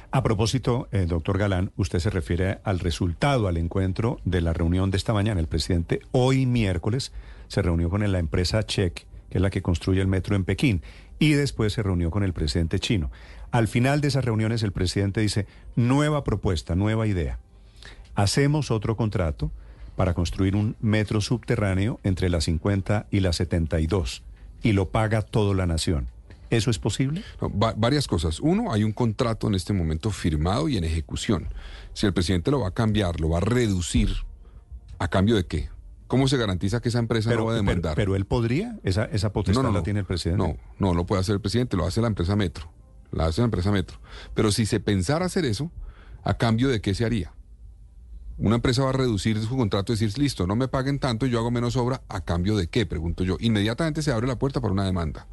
A 0.13 0.23
propósito, 0.23 0.89
eh, 0.91 1.05
doctor 1.07 1.37
Galán, 1.37 1.71
usted 1.77 1.99
se 1.99 2.09
refiere 2.09 2.59
al 2.65 2.79
resultado, 2.79 3.47
al 3.47 3.55
encuentro 3.55 4.19
de 4.25 4.41
la 4.41 4.51
reunión 4.51 4.91
de 4.91 4.97
esta 4.97 5.13
mañana. 5.13 5.39
El 5.39 5.47
presidente 5.47 6.01
hoy 6.11 6.45
miércoles 6.45 7.13
se 7.47 7.61
reunió 7.61 7.89
con 7.89 8.11
la 8.11 8.19
empresa 8.19 8.61
Check, 8.63 9.05
que 9.29 9.37
es 9.37 9.41
la 9.41 9.49
que 9.49 9.61
construye 9.61 10.01
el 10.01 10.07
metro 10.07 10.35
en 10.35 10.43
Pekín, 10.43 10.81
y 11.17 11.31
después 11.31 11.71
se 11.71 11.81
reunió 11.81 12.11
con 12.11 12.23
el 12.23 12.33
presidente 12.33 12.77
chino. 12.77 13.09
Al 13.51 13.69
final 13.69 14.01
de 14.01 14.09
esas 14.09 14.25
reuniones 14.25 14.63
el 14.63 14.73
presidente 14.73 15.21
dice, 15.21 15.47
nueva 15.77 16.25
propuesta, 16.25 16.75
nueva 16.75 17.07
idea. 17.07 17.39
Hacemos 18.13 18.69
otro 18.69 18.97
contrato 18.97 19.49
para 19.95 20.13
construir 20.13 20.57
un 20.57 20.75
metro 20.81 21.21
subterráneo 21.21 22.01
entre 22.03 22.27
la 22.27 22.41
50 22.41 23.07
y 23.11 23.21
la 23.21 23.31
72 23.31 24.23
y 24.61 24.73
lo 24.73 24.89
paga 24.89 25.21
toda 25.21 25.55
la 25.55 25.67
nación. 25.67 26.09
¿Eso 26.51 26.69
es 26.69 26.77
posible? 26.77 27.23
No, 27.41 27.49
va- 27.57 27.73
varias 27.75 28.07
cosas. 28.07 28.39
Uno, 28.39 28.71
hay 28.71 28.83
un 28.83 28.91
contrato 28.91 29.47
en 29.47 29.55
este 29.55 29.73
momento 29.73 30.11
firmado 30.11 30.69
y 30.69 30.77
en 30.77 30.83
ejecución. 30.83 31.47
Si 31.93 32.05
el 32.05 32.13
presidente 32.13 32.51
lo 32.51 32.59
va 32.59 32.67
a 32.67 32.71
cambiar, 32.71 33.19
lo 33.19 33.29
va 33.29 33.37
a 33.37 33.41
reducir, 33.41 34.09
¿a 34.99 35.07
cambio 35.07 35.35
de 35.35 35.45
qué? 35.45 35.69
¿Cómo 36.07 36.27
se 36.27 36.35
garantiza 36.37 36.81
que 36.81 36.89
esa 36.89 36.99
empresa 36.99 37.29
pero, 37.29 37.41
no 37.41 37.45
va 37.47 37.53
a 37.53 37.55
demandar? 37.55 37.95
Pero, 37.95 38.11
pero, 38.11 38.15
él 38.17 38.25
podría, 38.25 38.77
esa, 38.83 39.05
esa 39.05 39.31
potestad 39.31 39.63
no, 39.63 39.69
no, 39.71 39.77
la 39.77 39.83
tiene 39.83 40.01
el 40.01 40.05
presidente. 40.05 40.45
No, 40.45 40.57
no 40.77 40.93
lo 40.93 41.05
puede 41.05 41.21
hacer 41.21 41.35
el 41.35 41.41
presidente, 41.41 41.77
lo 41.77 41.85
hace 41.87 42.01
la 42.01 42.07
empresa 42.07 42.35
Metro. 42.35 42.69
La 43.11 43.25
hace 43.25 43.41
la 43.41 43.45
empresa 43.45 43.71
Metro. 43.71 43.97
Pero 44.33 44.51
si 44.51 44.65
se 44.65 44.79
pensara 44.81 45.25
hacer 45.25 45.45
eso, 45.45 45.71
¿a 46.23 46.33
cambio 46.33 46.67
de 46.67 46.81
qué 46.81 46.93
se 46.93 47.05
haría? 47.05 47.33
Una 48.41 48.55
empresa 48.55 48.81
va 48.81 48.89
a 48.89 48.93
reducir 48.93 49.39
su 49.39 49.55
contrato 49.55 49.93
y 49.93 49.95
decir, 49.95 50.17
listo, 50.17 50.47
no 50.47 50.55
me 50.55 50.67
paguen 50.67 50.97
tanto 50.97 51.27
y 51.27 51.29
yo 51.29 51.37
hago 51.37 51.51
menos 51.51 51.75
obra, 51.75 52.01
¿a 52.09 52.21
cambio 52.21 52.57
de 52.57 52.65
qué? 52.65 52.87
Pregunto 52.87 53.23
yo. 53.23 53.37
Inmediatamente 53.39 54.01
se 54.01 54.11
abre 54.11 54.25
la 54.25 54.39
puerta 54.39 54.59
para 54.59 54.73
una 54.73 54.83
demanda. 54.83 55.27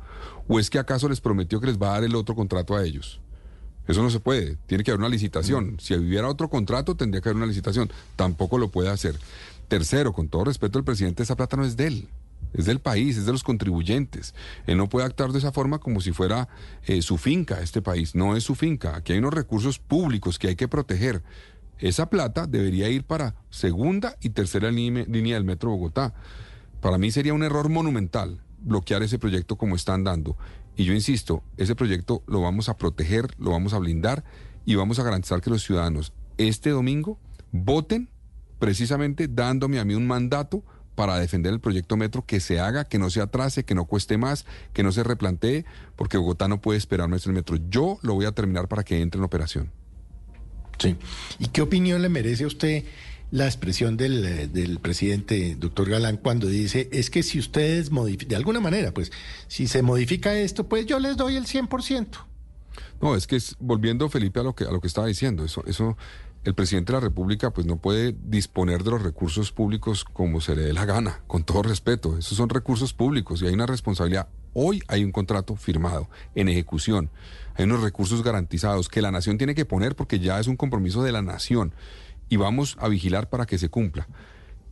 ¿O 0.47 0.61
es 0.61 0.69
que 0.69 0.79
acaso 0.79 1.09
les 1.09 1.23
prometió 1.23 1.59
que 1.59 1.69
les 1.69 1.79
va 1.79 1.88
a 1.88 1.93
dar 1.93 2.05
el 2.05 2.15
otro 2.15 2.35
contrato 2.35 2.77
a 2.77 2.85
ellos? 2.85 3.23
Eso 3.87 4.03
no 4.03 4.11
se 4.11 4.21
puede, 4.21 4.57
tiene 4.67 4.85
que 4.85 4.91
haber 4.91 4.99
una 4.99 5.09
licitación. 5.09 5.79
Si 5.81 5.95
hubiera 5.95 6.29
otro 6.29 6.50
contrato, 6.50 6.97
tendría 6.97 7.23
que 7.23 7.31
haber 7.31 7.38
una 7.38 7.47
licitación. 7.47 7.91
Tampoco 8.15 8.59
lo 8.59 8.69
puede 8.69 8.91
hacer. 8.91 9.19
Tercero, 9.69 10.12
con 10.12 10.29
todo 10.29 10.45
respeto 10.45 10.79
al 10.79 10.85
presidente, 10.85 11.23
esa 11.23 11.35
plata 11.35 11.57
no 11.57 11.65
es 11.65 11.79
de 11.79 11.87
él. 11.87 12.09
Es 12.53 12.67
del 12.67 12.81
país, 12.81 13.17
es 13.17 13.25
de 13.25 13.33
los 13.33 13.43
contribuyentes. 13.43 14.35
Él 14.67 14.77
no 14.77 14.91
puede 14.91 15.07
actuar 15.07 15.33
de 15.33 15.38
esa 15.38 15.53
forma 15.53 15.79
como 15.79 16.03
si 16.03 16.12
fuera 16.12 16.49
eh, 16.87 17.00
su 17.00 17.17
finca, 17.17 17.62
este 17.62 17.81
país. 17.81 18.15
No 18.15 18.37
es 18.37 18.45
su 18.45 18.55
finca. 18.55 18.97
Aquí 18.97 19.15
hay 19.15 19.19
unos 19.19 19.33
recursos 19.33 19.79
públicos 19.79 20.38
que 20.38 20.49
hay 20.49 20.57
que 20.57 20.69
proteger. 20.69 21.23
Esa 21.78 22.11
plata 22.11 22.47
debería 22.47 22.88
ir 22.88 23.04
para 23.04 23.35
segunda 23.50 24.16
y 24.20 24.30
tercera 24.30 24.70
línea, 24.70 25.04
del 25.04 25.44
Metro 25.44 25.70
Bogotá. 25.70 26.14
Para 26.80 26.99
mí 26.99 27.11
sería 27.11 27.35
un 27.35 27.42
error 27.42 27.68
monumental 27.68 28.40
bloquear 28.61 29.02
ese 29.02 29.18
proyecto 29.18 29.56
como 29.56 29.76
están 29.76 30.04
dando. 30.04 30.37
Y 30.76 30.85
yo 30.85 30.92
insisto, 30.92 31.42
ese 31.56 31.75
proyecto 31.75 32.23
lo 32.26 32.40
vamos 32.40 32.68
a 32.68 32.76
proteger, 32.76 33.28
lo 33.38 33.50
vamos 33.50 33.73
a 33.73 33.78
blindar 33.78 34.25
y 34.64 34.75
vamos 34.75 34.99
a 34.99 35.02
garantizar 35.02 35.40
que 35.40 35.50
los 35.50 35.62
ciudadanos 35.62 36.12
este 36.38 36.70
domingo 36.70 37.18
voten 37.52 38.08
precisamente 38.58 39.28
dándome 39.28 39.78
a 39.78 39.85
mí 39.85 39.94
un 39.94 40.06
mandato 40.06 40.62
para 40.94 41.18
defender 41.18 41.52
el 41.52 41.61
proyecto 41.61 41.97
Metro, 41.97 42.25
que 42.25 42.40
se 42.40 42.58
haga, 42.58 42.85
que 42.85 42.99
no 42.99 43.08
se 43.11 43.20
atrase, 43.20 43.64
que 43.64 43.75
no 43.75 43.85
cueste 43.85 44.18
más, 44.18 44.47
que 44.73 44.82
no 44.82 44.90
se 44.90 45.04
replantee, 45.04 45.64
porque 45.94 46.16
Bogotá 46.16 46.49
no 46.49 46.61
puede 46.61 46.78
esperar 46.78 47.08
nuestro 47.08 47.32
metro. 47.32 47.56
Yo 47.68 47.99
lo 48.02 48.14
voy 48.14 48.25
a 48.25 48.32
terminar 48.32 48.66
para 48.66 48.82
que 48.82 49.00
entre 49.00 49.20
en 49.20 49.25
operación. 49.25 49.70
Sí. 50.78 50.97
¿Y 51.38 51.49
qué 51.49 51.62
opinión 51.62 52.02
le 52.02 52.08
merece 52.08 52.44
a 52.44 52.47
usted 52.47 52.85
la 53.30 53.47
expresión 53.47 53.97
del, 53.97 54.52
del 54.52 54.78
presidente, 54.78 55.56
doctor 55.58 55.90
Galán, 55.90 56.16
cuando 56.16 56.47
dice, 56.47 56.88
es 56.92 57.11
que 57.11 57.23
si 57.23 57.38
ustedes 57.38 57.90
modifican, 57.90 58.28
de 58.28 58.37
alguna 58.37 58.61
manera, 58.61 58.92
pues, 58.92 59.12
si 59.49 59.66
se 59.66 59.82
modifica 59.82 60.35
esto, 60.35 60.68
pues 60.68 60.87
yo 60.87 60.99
les 60.99 61.16
doy 61.16 61.37
el 61.37 61.47
100%? 61.47 62.06
No, 63.00 63.14
es 63.14 63.26
que 63.26 63.37
es, 63.37 63.56
volviendo, 63.61 64.08
Felipe, 64.08 64.40
a 64.40 64.42
lo 64.42 64.54
que, 64.54 64.64
a 64.64 64.70
lo 64.70 64.80
que 64.80 64.87
estaba 64.87 65.06
diciendo, 65.06 65.44
eso, 65.44 65.62
eso, 65.66 65.97
el 66.44 66.54
presidente 66.54 66.92
de 66.92 66.99
la 66.99 67.04
República 67.04 67.50
pues 67.50 67.66
no 67.66 67.76
puede 67.76 68.16
disponer 68.25 68.82
de 68.82 68.90
los 68.90 69.02
recursos 69.02 69.52
públicos 69.52 70.04
como 70.04 70.40
se 70.40 70.56
le 70.56 70.62
dé 70.62 70.73
la 70.73 70.85
gana, 70.85 71.20
con 71.26 71.44
todo 71.44 71.62
respeto. 71.62 72.16
Esos 72.16 72.38
son 72.38 72.49
recursos 72.49 72.94
públicos 72.94 73.42
y 73.42 73.47
hay 73.47 73.54
una 73.54 73.66
responsabilidad. 73.66 74.28
Hoy 74.61 74.83
hay 74.88 75.05
un 75.05 75.12
contrato 75.12 75.55
firmado 75.55 76.11
en 76.35 76.49
ejecución, 76.49 77.11
hay 77.55 77.67
unos 77.67 77.81
recursos 77.81 78.25
garantizados 78.25 78.88
que 78.88 79.00
la 79.00 79.12
nación 79.12 79.38
tiene 79.38 79.55
que 79.55 79.65
poner 79.65 79.95
porque 79.95 80.19
ya 80.19 80.41
es 80.41 80.49
un 80.49 80.57
compromiso 80.57 81.05
de 81.05 81.12
la 81.12 81.23
nación 81.23 81.73
y 82.29 82.38
vamos 82.38 82.77
a 82.81 82.88
vigilar 82.88 83.29
para 83.29 83.47
que 83.47 83.57
se 83.57 83.69
cumpla. 83.69 84.09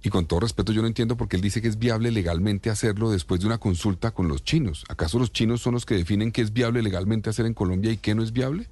Y 0.02 0.10
con 0.10 0.26
todo 0.26 0.40
respeto, 0.40 0.72
yo 0.72 0.82
no 0.82 0.88
entiendo 0.88 1.16
por 1.16 1.28
qué 1.28 1.36
él 1.36 1.42
dice 1.42 1.62
que 1.62 1.68
es 1.68 1.78
viable 1.78 2.10
legalmente 2.10 2.68
hacerlo 2.68 3.12
después 3.12 3.40
de 3.40 3.46
una 3.46 3.58
consulta 3.58 4.10
con 4.10 4.26
los 4.26 4.42
chinos. 4.42 4.84
¿Acaso 4.88 5.20
los 5.20 5.32
chinos 5.32 5.60
son 5.60 5.74
los 5.74 5.86
que 5.86 5.94
definen 5.94 6.32
qué 6.32 6.42
es 6.42 6.52
viable 6.52 6.82
legalmente 6.82 7.30
hacer 7.30 7.46
en 7.46 7.54
Colombia 7.54 7.92
y 7.92 7.96
qué 7.96 8.16
no 8.16 8.24
es 8.24 8.32
viable? 8.32 8.68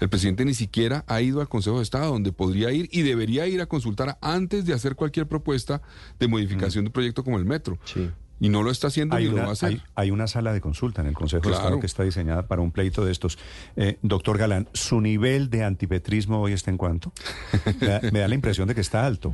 El 0.00 0.08
presidente 0.08 0.46
ni 0.46 0.54
siquiera 0.54 1.04
ha 1.08 1.20
ido 1.20 1.42
al 1.42 1.48
Consejo 1.50 1.76
de 1.76 1.82
Estado, 1.82 2.10
donde 2.10 2.32
podría 2.32 2.72
ir 2.72 2.88
y 2.90 3.02
debería 3.02 3.46
ir 3.46 3.60
a 3.60 3.66
consultar 3.66 4.16
antes 4.22 4.64
de 4.64 4.72
hacer 4.72 4.96
cualquier 4.96 5.28
propuesta 5.28 5.82
de 6.18 6.26
modificación 6.26 6.84
de 6.84 6.88
un 6.88 6.92
proyecto 6.94 7.22
como 7.22 7.36
el 7.36 7.44
metro. 7.44 7.78
Sí. 7.84 8.10
Y 8.40 8.48
no 8.48 8.62
lo 8.62 8.70
está 8.70 8.88
haciendo 8.88 9.14
Hay 9.14 9.24
ni 9.24 9.30
lo 9.30 9.36
una, 9.36 9.44
va 9.44 9.50
a 9.50 9.52
hacer. 9.52 9.68
hay, 9.68 9.82
hay 9.94 10.10
una 10.10 10.26
sala 10.26 10.52
de 10.52 10.60
consulta 10.60 11.00
en 11.00 11.08
el 11.08 11.14
Consejo 11.14 11.48
de. 11.48 11.54
Estado 11.54 11.80
que 11.80 11.86
está 11.86 12.02
diseñada 12.02 12.46
para 12.46 12.62
un 12.62 12.72
pleito 12.72 13.04
de 13.04 13.12
estos. 13.12 13.38
Eh, 13.76 13.98
doctor 14.02 14.38
Galán, 14.38 14.68
¿su 14.72 15.00
nivel 15.00 15.50
de 15.50 15.64
antipetrismo 15.64 16.40
hoy 16.40 16.52
está 16.52 16.70
en 16.70 16.78
cuánto? 16.78 17.12
Me 17.80 17.86
da, 17.86 18.00
me 18.12 18.18
da 18.20 18.28
la 18.28 18.34
impresión 18.34 18.68
de 18.68 18.74
que 18.74 18.80
está 18.80 19.06
alto. 19.06 19.32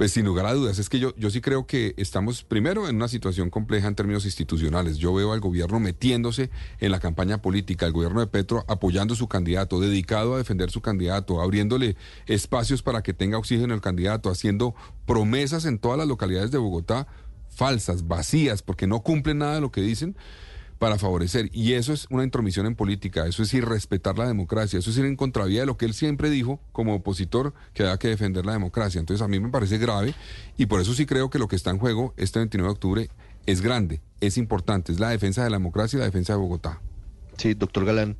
Pues 0.00 0.12
sin 0.12 0.24
lugar 0.24 0.46
a 0.46 0.54
dudas, 0.54 0.78
es 0.78 0.88
que 0.88 0.98
yo, 0.98 1.14
yo 1.16 1.28
sí 1.28 1.42
creo 1.42 1.66
que 1.66 1.92
estamos 1.98 2.42
primero 2.42 2.88
en 2.88 2.96
una 2.96 3.06
situación 3.06 3.50
compleja 3.50 3.86
en 3.86 3.94
términos 3.94 4.24
institucionales. 4.24 4.96
Yo 4.96 5.12
veo 5.12 5.34
al 5.34 5.40
gobierno 5.40 5.78
metiéndose 5.78 6.48
en 6.78 6.90
la 6.90 7.00
campaña 7.00 7.42
política, 7.42 7.84
el 7.84 7.92
gobierno 7.92 8.20
de 8.20 8.26
Petro 8.26 8.64
apoyando 8.66 9.14
su 9.14 9.28
candidato, 9.28 9.78
dedicado 9.78 10.34
a 10.34 10.38
defender 10.38 10.70
su 10.70 10.80
candidato, 10.80 11.42
abriéndole 11.42 11.96
espacios 12.26 12.82
para 12.82 13.02
que 13.02 13.12
tenga 13.12 13.36
oxígeno 13.36 13.74
el 13.74 13.82
candidato, 13.82 14.30
haciendo 14.30 14.74
promesas 15.04 15.66
en 15.66 15.78
todas 15.78 15.98
las 15.98 16.08
localidades 16.08 16.50
de 16.50 16.56
Bogotá 16.56 17.06
falsas, 17.60 18.08
vacías, 18.08 18.62
porque 18.62 18.86
no 18.86 19.02
cumplen 19.02 19.36
nada 19.36 19.56
de 19.56 19.60
lo 19.60 19.70
que 19.70 19.82
dicen 19.82 20.16
para 20.78 20.96
favorecer. 20.96 21.50
Y 21.52 21.74
eso 21.74 21.92
es 21.92 22.06
una 22.08 22.24
intromisión 22.24 22.64
en 22.64 22.74
política, 22.74 23.26
eso 23.26 23.42
es 23.42 23.52
irrespetar 23.52 24.16
la 24.16 24.26
democracia, 24.26 24.78
eso 24.78 24.88
es 24.88 24.96
ir 24.96 25.04
en 25.04 25.14
contravía 25.14 25.60
de 25.60 25.66
lo 25.66 25.76
que 25.76 25.84
él 25.84 25.92
siempre 25.92 26.30
dijo 26.30 26.58
como 26.72 26.94
opositor, 26.94 27.52
que 27.74 27.82
había 27.82 27.98
que 27.98 28.08
defender 28.08 28.46
la 28.46 28.54
democracia. 28.54 28.98
Entonces 28.98 29.22
a 29.22 29.28
mí 29.28 29.38
me 29.40 29.50
parece 29.50 29.76
grave 29.76 30.14
y 30.56 30.66
por 30.66 30.80
eso 30.80 30.94
sí 30.94 31.04
creo 31.04 31.28
que 31.28 31.38
lo 31.38 31.48
que 31.48 31.56
está 31.56 31.68
en 31.68 31.78
juego 31.78 32.14
este 32.16 32.38
29 32.38 32.66
de 32.66 32.72
octubre 32.72 33.10
es 33.44 33.60
grande, 33.60 34.00
es 34.22 34.38
importante, 34.38 34.90
es 34.90 34.98
la 34.98 35.10
defensa 35.10 35.44
de 35.44 35.50
la 35.50 35.58
democracia 35.58 35.98
y 35.98 36.00
la 36.00 36.06
defensa 36.06 36.32
de 36.32 36.38
Bogotá. 36.38 36.80
Sí, 37.36 37.52
doctor 37.52 37.84
Galán, 37.84 38.16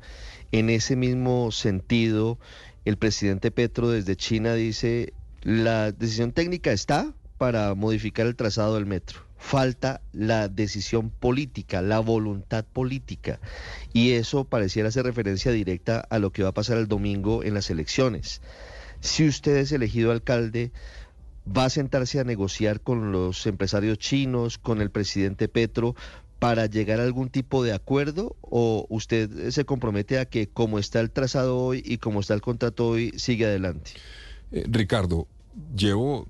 en 0.51 0.69
ese 0.69 0.95
mismo 0.95 1.51
sentido, 1.51 2.37
el 2.85 2.97
presidente 2.97 3.49
Petro 3.49 3.89
desde 3.89 4.15
China 4.15 4.53
dice, 4.53 5.13
la 5.41 5.91
decisión 5.91 6.31
técnica 6.31 6.71
está 6.71 7.15
para 7.39 7.73
modificar 7.73 8.27
el 8.27 8.35
trazado 8.35 8.75
del 8.75 8.85
metro. 8.85 9.30
Falta 9.41 10.01
la 10.13 10.47
decisión 10.47 11.09
política, 11.09 11.81
la 11.81 11.99
voluntad 11.99 12.63
política. 12.63 13.39
Y 13.91 14.11
eso 14.11 14.45
pareciera 14.45 14.89
hacer 14.89 15.03
referencia 15.03 15.51
directa 15.51 15.99
a 16.09 16.19
lo 16.19 16.31
que 16.31 16.43
va 16.43 16.49
a 16.49 16.53
pasar 16.53 16.77
el 16.77 16.87
domingo 16.87 17.43
en 17.43 17.55
las 17.55 17.71
elecciones. 17.71 18.41
Si 18.99 19.27
usted 19.27 19.57
es 19.57 19.71
elegido 19.71 20.11
alcalde, 20.11 20.71
va 21.45 21.65
a 21.65 21.69
sentarse 21.69 22.19
a 22.19 22.23
negociar 22.23 22.81
con 22.81 23.11
los 23.11 23.47
empresarios 23.47 23.97
chinos, 23.97 24.59
con 24.59 24.79
el 24.79 24.91
presidente 24.91 25.47
Petro, 25.47 25.95
para 26.37 26.67
llegar 26.67 26.99
a 26.99 27.03
algún 27.03 27.29
tipo 27.29 27.63
de 27.63 27.73
acuerdo 27.73 28.35
o 28.41 28.85
usted 28.89 29.49
se 29.49 29.65
compromete 29.65 30.19
a 30.19 30.25
que 30.25 30.47
como 30.47 30.79
está 30.79 30.99
el 30.99 31.11
trazado 31.11 31.59
hoy 31.59 31.83
y 31.85 31.97
como 31.97 32.19
está 32.19 32.35
el 32.35 32.41
contrato 32.41 32.87
hoy, 32.87 33.11
sigue 33.17 33.45
adelante? 33.45 33.91
Eh, 34.51 34.65
Ricardo, 34.69 35.27
llevo 35.75 36.27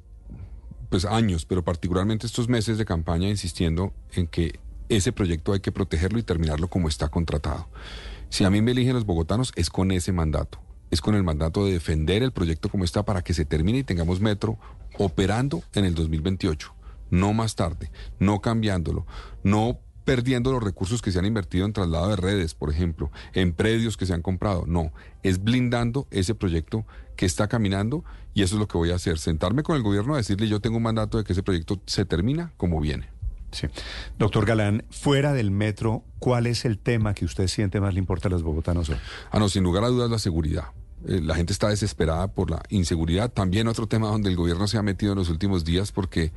pues 0.91 1.05
años, 1.05 1.45
pero 1.45 1.63
particularmente 1.63 2.27
estos 2.27 2.49
meses 2.49 2.77
de 2.77 2.83
campaña 2.83 3.29
insistiendo 3.29 3.93
en 4.11 4.27
que 4.27 4.59
ese 4.89 5.13
proyecto 5.13 5.53
hay 5.53 5.61
que 5.61 5.71
protegerlo 5.71 6.19
y 6.19 6.23
terminarlo 6.23 6.67
como 6.67 6.89
está 6.89 7.07
contratado. 7.07 7.69
Si 8.27 8.43
a 8.43 8.49
mí 8.49 8.61
me 8.61 8.71
eligen 8.71 8.93
los 8.93 9.05
bogotanos 9.05 9.53
es 9.55 9.69
con 9.69 9.91
ese 9.91 10.11
mandato, 10.11 10.59
es 10.91 10.99
con 10.99 11.15
el 11.15 11.23
mandato 11.23 11.65
de 11.65 11.71
defender 11.71 12.23
el 12.23 12.33
proyecto 12.33 12.67
como 12.67 12.83
está 12.83 13.05
para 13.05 13.21
que 13.21 13.33
se 13.33 13.45
termine 13.45 13.79
y 13.79 13.83
tengamos 13.85 14.19
metro 14.19 14.57
operando 14.99 15.63
en 15.75 15.85
el 15.85 15.95
2028, 15.95 16.75
no 17.09 17.31
más 17.31 17.55
tarde, 17.55 17.89
no 18.19 18.41
cambiándolo, 18.41 19.07
no 19.43 19.79
perdiendo 20.11 20.51
los 20.51 20.61
recursos 20.61 21.01
que 21.01 21.09
se 21.13 21.19
han 21.19 21.25
invertido 21.25 21.65
en 21.65 21.71
traslado 21.71 22.09
de 22.09 22.17
redes, 22.17 22.53
por 22.53 22.69
ejemplo, 22.69 23.09
en 23.33 23.53
predios 23.53 23.95
que 23.95 24.05
se 24.05 24.13
han 24.13 24.21
comprado. 24.21 24.65
No, 24.67 24.91
es 25.23 25.41
blindando 25.41 26.05
ese 26.11 26.35
proyecto 26.35 26.85
que 27.15 27.25
está 27.25 27.47
caminando 27.47 28.03
y 28.33 28.43
eso 28.43 28.55
es 28.55 28.59
lo 28.59 28.67
que 28.67 28.77
voy 28.77 28.91
a 28.91 28.95
hacer, 28.95 29.19
sentarme 29.19 29.63
con 29.63 29.77
el 29.77 29.83
gobierno 29.83 30.13
a 30.13 30.17
decirle 30.17 30.49
yo 30.49 30.59
tengo 30.59 30.75
un 30.75 30.83
mandato 30.83 31.17
de 31.17 31.23
que 31.23 31.31
ese 31.31 31.43
proyecto 31.43 31.79
se 31.85 32.03
termina 32.03 32.51
como 32.57 32.81
viene. 32.81 33.07
Sí. 33.53 33.67
Doctor 34.19 34.45
Galán, 34.45 34.83
fuera 34.89 35.31
del 35.31 35.49
metro, 35.49 36.03
¿cuál 36.19 36.45
es 36.45 36.65
el 36.65 36.77
tema 36.77 37.13
que 37.13 37.23
usted 37.23 37.47
siente 37.47 37.79
más 37.79 37.93
le 37.93 37.99
importa 37.99 38.27
a 38.27 38.31
los 38.31 38.43
bogotanos 38.43 38.89
hoy? 38.89 38.97
Ah, 39.31 39.39
no, 39.39 39.47
sin 39.47 39.63
lugar 39.63 39.85
a 39.85 39.87
dudas 39.87 40.11
la 40.11 40.19
seguridad. 40.19 40.65
Eh, 41.07 41.21
la 41.23 41.35
gente 41.35 41.53
está 41.53 41.69
desesperada 41.69 42.27
por 42.27 42.51
la 42.51 42.61
inseguridad. 42.67 43.31
También 43.31 43.69
otro 43.69 43.87
tema 43.87 44.09
donde 44.09 44.29
el 44.29 44.35
gobierno 44.35 44.67
se 44.67 44.77
ha 44.77 44.83
metido 44.83 45.13
en 45.13 45.19
los 45.19 45.29
últimos 45.29 45.63
días 45.63 45.93
porque 45.93 46.33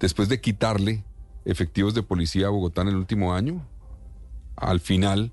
después 0.00 0.30
de 0.30 0.40
quitarle 0.40 1.04
efectivos 1.44 1.94
de 1.94 2.02
policía 2.02 2.46
a 2.46 2.50
Bogotá 2.50 2.82
en 2.82 2.88
el 2.88 2.96
último 2.96 3.34
año, 3.34 3.66
al 4.56 4.80
final, 4.80 5.32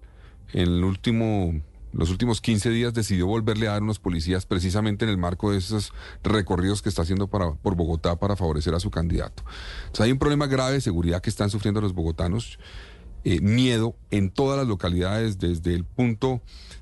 en 0.53 0.61
el 0.61 0.83
último, 0.83 1.61
los 1.93 2.09
últimos 2.09 2.41
15 2.41 2.69
días 2.69 2.93
decidió 2.93 3.27
volverle 3.27 3.67
a 3.67 3.71
dar 3.71 3.83
unos 3.83 3.99
policías 3.99 4.45
precisamente 4.45 5.05
en 5.05 5.11
el 5.11 5.17
marco 5.17 5.51
de 5.51 5.57
esos 5.57 5.93
recorridos 6.23 6.81
que 6.81 6.89
está 6.89 7.01
haciendo 7.01 7.27
para, 7.27 7.53
por 7.53 7.75
Bogotá 7.75 8.17
para 8.17 8.35
favorecer 8.35 8.75
a 8.75 8.79
su 8.79 8.91
candidato. 8.91 9.43
Entonces 9.79 10.05
hay 10.05 10.11
un 10.11 10.19
problema 10.19 10.47
grave 10.47 10.73
de 10.73 10.81
seguridad 10.81 11.21
que 11.21 11.29
están 11.29 11.49
sufriendo 11.49 11.81
los 11.81 11.93
bogotanos. 11.93 12.59
eh, 13.23 13.41
miedo 13.41 13.95
en 14.11 14.29
todas 14.29 14.59
las 14.59 14.67
localidades, 14.67 15.39
desde 15.39 15.73
el 15.73 15.83
punto, 15.83 16.41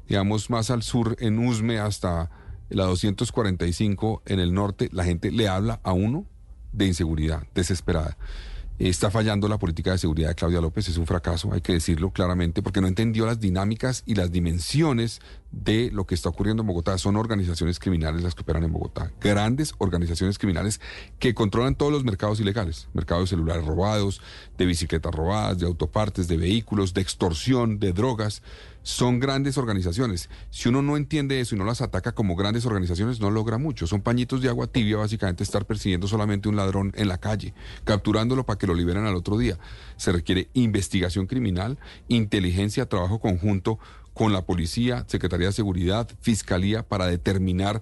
digamos, 0.09 0.49
más 0.49 0.69
al 0.71 0.83
sur, 0.83 1.15
en 1.19 1.39
Usme, 1.39 1.79
hasta 1.79 2.29
la 2.69 2.83
245 2.85 4.23
en 4.25 4.39
el 4.39 4.53
norte, 4.53 4.89
la 4.91 5.05
gente 5.05 5.31
le 5.31 5.47
habla 5.47 5.79
a 5.83 5.93
uno 5.93 6.25
de 6.73 6.87
inseguridad, 6.87 7.43
desesperada. 7.53 8.17
Está 8.79 9.11
fallando 9.11 9.47
la 9.47 9.59
política 9.59 9.91
de 9.91 9.99
seguridad 9.99 10.29
de 10.29 10.35
Claudia 10.35 10.59
López, 10.59 10.89
es 10.89 10.97
un 10.97 11.05
fracaso, 11.05 11.53
hay 11.53 11.61
que 11.61 11.73
decirlo 11.73 12.09
claramente, 12.09 12.63
porque 12.63 12.81
no 12.81 12.87
entendió 12.87 13.27
las 13.27 13.39
dinámicas 13.39 14.01
y 14.07 14.15
las 14.15 14.31
dimensiones 14.31 15.21
de 15.51 15.91
lo 15.91 16.07
que 16.07 16.15
está 16.15 16.29
ocurriendo 16.29 16.63
en 16.63 16.67
Bogotá. 16.67 16.97
Son 16.97 17.15
organizaciones 17.15 17.77
criminales 17.77 18.23
las 18.23 18.33
que 18.33 18.41
operan 18.41 18.63
en 18.63 18.73
Bogotá, 18.73 19.11
grandes 19.21 19.75
organizaciones 19.77 20.39
criminales 20.39 20.81
que 21.19 21.35
controlan 21.35 21.75
todos 21.75 21.91
los 21.91 22.03
mercados 22.03 22.39
ilegales, 22.39 22.87
mercados 22.93 23.25
de 23.25 23.35
celulares 23.35 23.63
robados, 23.63 24.21
de 24.57 24.65
bicicletas 24.65 25.13
robadas, 25.13 25.59
de 25.59 25.67
autopartes, 25.67 26.27
de 26.27 26.37
vehículos, 26.37 26.95
de 26.95 27.01
extorsión, 27.01 27.77
de 27.77 27.93
drogas 27.93 28.41
son 28.83 29.19
grandes 29.19 29.57
organizaciones. 29.57 30.29
Si 30.51 30.69
uno 30.69 30.81
no 30.81 30.97
entiende 30.97 31.39
eso 31.39 31.55
y 31.55 31.57
no 31.57 31.65
las 31.65 31.81
ataca 31.81 32.11
como 32.11 32.35
grandes 32.35 32.65
organizaciones, 32.65 33.19
no 33.19 33.31
logra 33.31 33.57
mucho. 33.57 33.87
Son 33.87 34.01
pañitos 34.01 34.41
de 34.41 34.49
agua 34.49 34.67
tibia, 34.67 34.97
básicamente, 34.97 35.43
estar 35.43 35.65
persiguiendo 35.65 36.07
solamente 36.07 36.49
un 36.49 36.57
ladrón 36.57 36.91
en 36.95 37.07
la 37.07 37.17
calle, 37.17 37.53
capturándolo 37.85 38.45
para 38.45 38.59
que 38.59 38.67
lo 38.67 38.75
liberen 38.75 39.05
al 39.05 39.15
otro 39.15 39.37
día. 39.37 39.57
Se 39.97 40.11
requiere 40.11 40.49
investigación 40.53 41.25
criminal, 41.25 41.79
inteligencia, 42.09 42.87
trabajo 42.87 43.19
conjunto 43.19 43.79
con 44.13 44.31
la 44.33 44.45
policía, 44.45 45.05
Secretaría 45.07 45.47
de 45.47 45.53
Seguridad, 45.53 46.07
Fiscalía, 46.21 46.83
para 46.83 47.07
determinar 47.07 47.81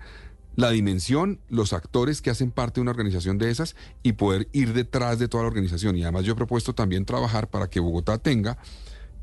la 0.55 0.70
dimensión, 0.70 1.39
los 1.50 1.74
actores 1.74 2.22
que 2.22 2.29
hacen 2.29 2.51
parte 2.51 2.75
de 2.75 2.81
una 2.81 2.91
organización 2.91 3.38
de 3.38 3.50
esas 3.50 3.75
y 4.03 4.13
poder 4.13 4.48
ir 4.51 4.74
detrás 4.74 5.17
de 5.17 5.27
toda 5.27 5.43
la 5.43 5.50
organización. 5.50 5.98
Y 5.98 6.03
además 6.03 6.25
yo 6.25 6.34
he 6.34 6.36
propuesto 6.36 6.75
también 6.75 7.05
trabajar 7.05 7.50
para 7.50 7.70
que 7.70 7.79
Bogotá 7.79 8.17
tenga 8.17 8.58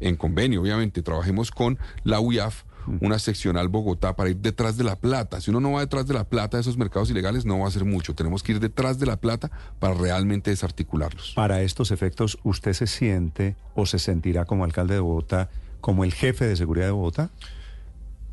en 0.01 0.17
convenio, 0.17 0.63
obviamente, 0.63 1.03
trabajemos 1.03 1.51
con 1.51 1.79
la 2.05 2.21
UIAF, 2.21 2.65
una 3.01 3.19
seccional 3.19 3.69
Bogotá 3.69 4.17
para 4.17 4.31
ir 4.31 4.39
detrás 4.39 4.77
de 4.77 4.85
la 4.85 4.97
plata. 4.97 5.41
Si 5.41 5.51
uno 5.51 5.61
no 5.61 5.73
va 5.73 5.81
detrás 5.81 6.07
de 6.07 6.15
la 6.15 6.25
plata 6.25 6.57
de 6.57 6.63
esos 6.63 6.79
mercados 6.79 7.11
ilegales, 7.11 7.45
no 7.45 7.59
va 7.59 7.67
a 7.67 7.69
hacer 7.69 7.85
mucho. 7.85 8.15
Tenemos 8.15 8.43
que 8.43 8.53
ir 8.53 8.61
detrás 8.61 8.99
de 8.99 9.07
la 9.07 9.17
plata 9.17 9.51
para 9.79 9.95
realmente 9.95 10.51
desarticularlos. 10.51 11.33
Para 11.35 11.61
estos 11.63 11.91
efectos, 11.91 12.39
¿usted 12.45 12.73
se 12.73 12.87
siente 12.87 13.57
o 13.75 13.87
se 13.87 13.99
sentirá 13.99 14.45
como 14.45 14.65
alcalde 14.65 14.95
de 14.95 15.01
Bogotá, 15.01 15.51
como 15.81 16.05
el 16.05 16.15
jefe 16.15 16.47
de 16.47 16.57
seguridad 16.57 16.87
de 16.87 16.93
Bogotá? 16.93 17.31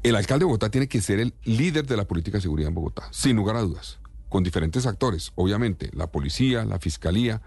El 0.03 0.15
alcalde 0.15 0.43
de 0.43 0.45
Bogotá 0.45 0.69
tiene 0.69 0.87
que 0.87 1.01
ser 1.01 1.19
el 1.19 1.33
líder 1.43 1.85
de 1.85 1.97
la 1.97 2.05
política 2.05 2.37
de 2.37 2.43
seguridad 2.43 2.69
en 2.69 2.75
Bogotá, 2.75 3.07
sin 3.11 3.35
lugar 3.35 3.55
a 3.55 3.61
dudas, 3.61 3.99
con 4.29 4.43
diferentes 4.43 4.85
actores, 4.85 5.31
obviamente, 5.35 5.89
la 5.93 6.07
policía, 6.07 6.63
la 6.63 6.79
fiscalía, 6.79 7.41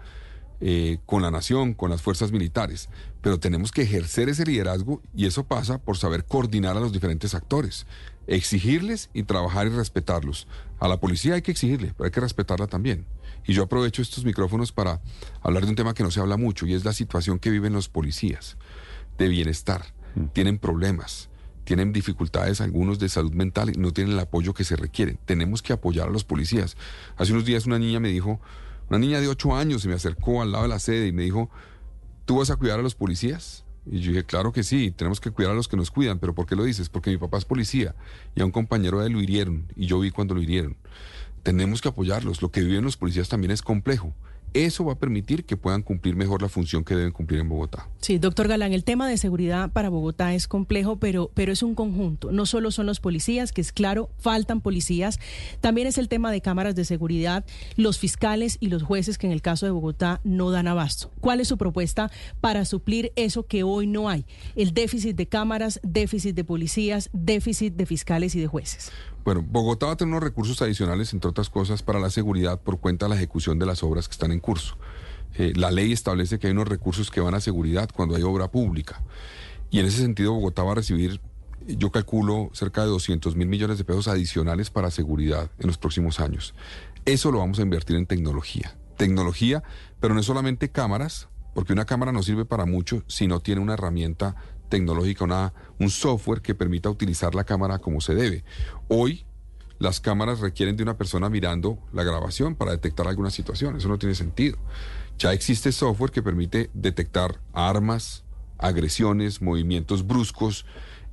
eh, 0.61 0.99
con 1.05 1.21
la 1.21 1.31
nación, 1.31 1.73
con 1.73 1.89
las 1.89 2.01
fuerzas 2.01 2.31
militares, 2.31 2.89
pero 3.21 3.39
tenemos 3.39 3.71
que 3.71 3.83
ejercer 3.83 4.29
ese 4.29 4.45
liderazgo 4.45 5.01
y 5.15 5.25
eso 5.25 5.45
pasa 5.45 5.77
por 5.77 5.97
saber 5.97 6.25
coordinar 6.25 6.75
a 6.75 6.79
los 6.79 6.91
diferentes 6.91 7.33
actores, 7.33 7.85
exigirles 8.27 9.09
y 9.13 9.23
trabajar 9.23 9.67
y 9.67 9.69
respetarlos. 9.69 10.47
A 10.79 10.87
la 10.87 10.99
policía 10.99 11.35
hay 11.35 11.41
que 11.41 11.51
exigirle, 11.51 11.93
pero 11.95 12.05
hay 12.05 12.11
que 12.11 12.19
respetarla 12.19 12.67
también. 12.67 13.05
Y 13.45 13.53
yo 13.53 13.63
aprovecho 13.63 14.01
estos 14.01 14.25
micrófonos 14.25 14.71
para 14.71 15.01
hablar 15.41 15.63
de 15.63 15.69
un 15.69 15.75
tema 15.75 15.93
que 15.93 16.03
no 16.03 16.11
se 16.11 16.19
habla 16.19 16.37
mucho 16.37 16.65
y 16.65 16.73
es 16.73 16.85
la 16.85 16.93
situación 16.93 17.39
que 17.39 17.49
viven 17.49 17.73
los 17.73 17.89
policías 17.89 18.57
de 19.17 19.27
bienestar. 19.27 19.93
Mm. 20.15 20.25
Tienen 20.33 20.59
problemas, 20.59 21.29
tienen 21.63 21.93
dificultades 21.93 22.61
algunos 22.61 22.99
de 22.99 23.09
salud 23.09 23.33
mental 23.33 23.69
y 23.69 23.79
no 23.79 23.91
tienen 23.91 24.13
el 24.13 24.19
apoyo 24.19 24.53
que 24.53 24.63
se 24.63 24.75
requiere. 24.75 25.17
Tenemos 25.25 25.61
que 25.61 25.73
apoyar 25.73 26.09
a 26.09 26.11
los 26.11 26.23
policías. 26.23 26.77
Hace 27.17 27.31
unos 27.31 27.45
días 27.45 27.65
una 27.65 27.79
niña 27.79 27.99
me 27.99 28.09
dijo, 28.09 28.39
una 28.89 28.99
niña 28.99 29.21
de 29.21 29.27
8 29.27 29.55
años 29.55 29.81
se 29.83 29.87
me 29.87 29.93
acercó 29.93 30.41
al 30.41 30.51
lado 30.51 30.63
de 30.63 30.69
la 30.69 30.79
sede 30.79 31.07
y 31.07 31.11
me 31.11 31.23
dijo, 31.23 31.49
¿tú 32.25 32.37
vas 32.37 32.49
a 32.49 32.55
cuidar 32.55 32.79
a 32.79 32.83
los 32.83 32.95
policías? 32.95 33.65
Y 33.85 33.99
yo 33.99 34.11
dije, 34.11 34.23
claro 34.23 34.51
que 34.51 34.63
sí, 34.63 34.91
tenemos 34.91 35.19
que 35.19 35.31
cuidar 35.31 35.53
a 35.53 35.55
los 35.55 35.67
que 35.67 35.77
nos 35.77 35.89
cuidan, 35.89 36.19
pero 36.19 36.35
¿por 36.35 36.45
qué 36.45 36.55
lo 36.55 36.63
dices? 36.63 36.89
Porque 36.89 37.09
mi 37.09 37.17
papá 37.17 37.37
es 37.37 37.45
policía 37.45 37.95
y 38.35 38.41
a 38.41 38.45
un 38.45 38.51
compañero 38.51 38.99
de 38.99 39.07
él 39.07 39.13
lo 39.13 39.21
hirieron 39.21 39.71
y 39.75 39.87
yo 39.87 39.99
vi 39.99 40.11
cuando 40.11 40.35
lo 40.35 40.41
hirieron. 40.41 40.77
Tenemos 41.43 41.81
que 41.81 41.87
apoyarlos, 41.87 42.41
lo 42.41 42.51
que 42.51 42.61
viven 42.61 42.83
los 42.83 42.97
policías 42.97 43.29
también 43.29 43.51
es 43.51 43.61
complejo. 43.61 44.13
Eso 44.53 44.85
va 44.85 44.93
a 44.93 44.99
permitir 44.99 45.45
que 45.45 45.57
puedan 45.57 45.83
cumplir 45.83 46.15
mejor 46.15 46.41
la 46.41 46.49
función 46.49 46.83
que 46.83 46.95
deben 46.95 47.11
cumplir 47.11 47.39
en 47.39 47.49
Bogotá. 47.49 47.87
Sí, 48.01 48.17
doctor 48.17 48.47
Galán, 48.47 48.73
el 48.73 48.83
tema 48.83 49.07
de 49.07 49.17
seguridad 49.17 49.71
para 49.71 49.89
Bogotá 49.89 50.33
es 50.33 50.47
complejo, 50.47 50.97
pero, 50.97 51.31
pero 51.33 51.51
es 51.51 51.63
un 51.63 51.75
conjunto. 51.75 52.31
No 52.31 52.45
solo 52.45 52.71
son 52.71 52.85
los 52.85 52.99
policías, 52.99 53.51
que 53.51 53.61
es 53.61 53.71
claro, 53.71 54.09
faltan 54.17 54.61
policías. 54.61 55.19
También 55.61 55.87
es 55.87 55.97
el 55.97 56.09
tema 56.09 56.31
de 56.31 56.41
cámaras 56.41 56.75
de 56.75 56.85
seguridad, 56.85 57.45
los 57.75 57.99
fiscales 57.99 58.57
y 58.59 58.67
los 58.67 58.83
jueces 58.83 59.17
que 59.17 59.27
en 59.27 59.33
el 59.33 59.41
caso 59.41 59.65
de 59.65 59.71
Bogotá 59.71 60.21
no 60.23 60.51
dan 60.51 60.67
abasto. 60.67 61.11
¿Cuál 61.19 61.41
es 61.41 61.47
su 61.47 61.57
propuesta 61.57 62.11
para 62.41 62.65
suplir 62.65 63.11
eso 63.15 63.45
que 63.45 63.63
hoy 63.63 63.87
no 63.87 64.09
hay? 64.09 64.25
El 64.55 64.73
déficit 64.73 65.15
de 65.15 65.27
cámaras, 65.27 65.79
déficit 65.83 66.35
de 66.35 66.43
policías, 66.43 67.09
déficit 67.13 67.75
de 67.75 67.85
fiscales 67.85 68.35
y 68.35 68.39
de 68.39 68.47
jueces. 68.47 68.91
Bueno, 69.23 69.45
Bogotá 69.47 69.87
va 69.87 69.91
a 69.93 69.97
tener 69.97 70.13
unos 70.13 70.23
recursos 70.23 70.61
adicionales, 70.61 71.13
entre 71.13 71.29
otras 71.29 71.49
cosas, 71.49 71.83
para 71.83 71.99
la 71.99 72.09
seguridad 72.09 72.59
por 72.59 72.79
cuenta 72.79 73.05
de 73.05 73.09
la 73.09 73.15
ejecución 73.15 73.59
de 73.59 73.65
las 73.65 73.83
obras 73.83 74.07
que 74.07 74.13
están 74.13 74.31
en 74.31 74.39
curso. 74.39 74.77
Eh, 75.35 75.53
la 75.55 75.71
ley 75.71 75.91
establece 75.91 76.39
que 76.39 76.47
hay 76.47 76.53
unos 76.53 76.67
recursos 76.67 77.11
que 77.11 77.21
van 77.21 77.35
a 77.35 77.39
seguridad 77.39 77.89
cuando 77.93 78.15
hay 78.15 78.23
obra 78.23 78.49
pública. 78.49 79.03
Y 79.69 79.79
en 79.79 79.85
ese 79.85 80.01
sentido, 80.01 80.33
Bogotá 80.33 80.63
va 80.63 80.71
a 80.71 80.75
recibir, 80.75 81.21
yo 81.67 81.91
calculo, 81.91 82.49
cerca 82.53 82.81
de 82.81 82.87
200 82.87 83.35
mil 83.35 83.47
millones 83.47 83.77
de 83.77 83.83
pesos 83.83 84.07
adicionales 84.07 84.69
para 84.69 84.89
seguridad 84.89 85.51
en 85.59 85.67
los 85.67 85.77
próximos 85.77 86.19
años. 86.19 86.55
Eso 87.05 87.31
lo 87.31 87.39
vamos 87.39 87.59
a 87.59 87.63
invertir 87.63 87.97
en 87.97 88.05
tecnología. 88.05 88.75
Tecnología, 88.97 89.63
pero 89.99 90.13
no 90.13 90.21
es 90.21 90.25
solamente 90.25 90.69
cámaras, 90.69 91.29
porque 91.53 91.73
una 91.73 91.85
cámara 91.85 92.11
no 92.11 92.23
sirve 92.23 92.45
para 92.45 92.65
mucho 92.65 93.03
si 93.07 93.27
no 93.27 93.39
tiene 93.41 93.61
una 93.61 93.73
herramienta 93.73 94.35
tecnológica, 94.69 95.25
una, 95.25 95.53
un 95.79 95.89
software 95.89 96.41
que 96.41 96.55
permita 96.55 96.89
utilizar 96.89 97.35
la 97.35 97.43
cámara 97.43 97.79
como 97.79 97.99
se 97.99 98.15
debe. 98.15 98.43
Hoy 98.87 99.25
las 99.79 99.99
cámaras 99.99 100.39
requieren 100.39 100.75
de 100.75 100.83
una 100.83 100.97
persona 100.97 101.29
mirando 101.29 101.79
la 101.93 102.03
grabación 102.03 102.55
para 102.55 102.71
detectar 102.71 103.07
alguna 103.07 103.31
situación. 103.31 103.77
Eso 103.77 103.87
no 103.87 103.97
tiene 103.97 104.15
sentido. 104.15 104.57
Ya 105.17 105.33
existe 105.33 105.71
software 105.71 106.11
que 106.11 106.21
permite 106.21 106.69
detectar 106.73 107.39
armas, 107.53 108.23
agresiones, 108.57 109.41
movimientos 109.41 110.05
bruscos, 110.05 110.65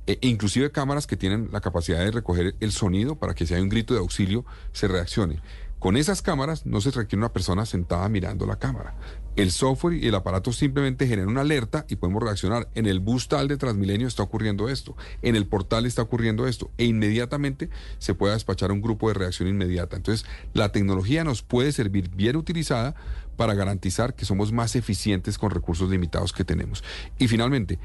e 0.05 0.17
inclusive 0.21 0.71
cámaras 0.71 1.05
que 1.05 1.17
tienen 1.17 1.49
la 1.51 1.59
capacidad 1.59 1.99
de 1.99 2.11
recoger 2.11 2.55
el 2.61 2.71
sonido 2.71 3.17
para 3.17 3.35
que 3.35 3.45
si 3.45 3.53
hay 3.53 3.61
un 3.61 3.69
grito 3.69 3.93
de 3.93 3.99
auxilio 3.99 4.45
se 4.71 4.87
reaccione. 4.87 5.41
Con 5.79 5.95
esas 5.97 6.21
cámaras 6.21 6.65
no 6.65 6.81
se 6.81 6.91
requiere 6.91 7.19
una 7.19 7.33
persona 7.33 7.65
sentada 7.65 8.09
mirando 8.09 8.45
la 8.45 8.57
cámara. 8.57 8.95
El 9.37 9.51
software 9.51 10.03
y 10.03 10.07
el 10.07 10.15
aparato 10.15 10.51
simplemente 10.51 11.05
generan 11.05 11.29
una 11.29 11.41
alerta 11.41 11.85
y 11.87 11.97
podemos 11.97 12.23
reaccionar. 12.23 12.69
En 12.73 12.87
el 12.87 12.99
bus 12.99 13.27
tal 13.27 13.47
de 13.47 13.57
Transmilenio 13.57 14.07
está 14.07 14.23
ocurriendo 14.23 14.67
esto, 14.67 14.97
en 15.21 15.35
el 15.35 15.45
portal 15.45 15.85
está 15.85 16.01
ocurriendo 16.01 16.47
esto, 16.47 16.71
e 16.79 16.85
inmediatamente 16.85 17.69
se 17.99 18.15
puede 18.15 18.33
despachar 18.33 18.71
un 18.71 18.81
grupo 18.81 19.09
de 19.09 19.13
reacción 19.13 19.47
inmediata. 19.47 19.95
Entonces, 19.95 20.27
la 20.55 20.71
tecnología 20.71 21.23
nos 21.23 21.43
puede 21.43 21.71
servir 21.71 22.09
bien 22.09 22.35
utilizada 22.35 22.95
para 23.35 23.53
garantizar 23.53 24.15
que 24.15 24.25
somos 24.25 24.51
más 24.51 24.75
eficientes 24.75 25.37
con 25.37 25.51
recursos 25.51 25.87
limitados 25.87 26.33
que 26.33 26.43
tenemos. 26.43 26.83
Y 27.19 27.27
finalmente, 27.27 27.77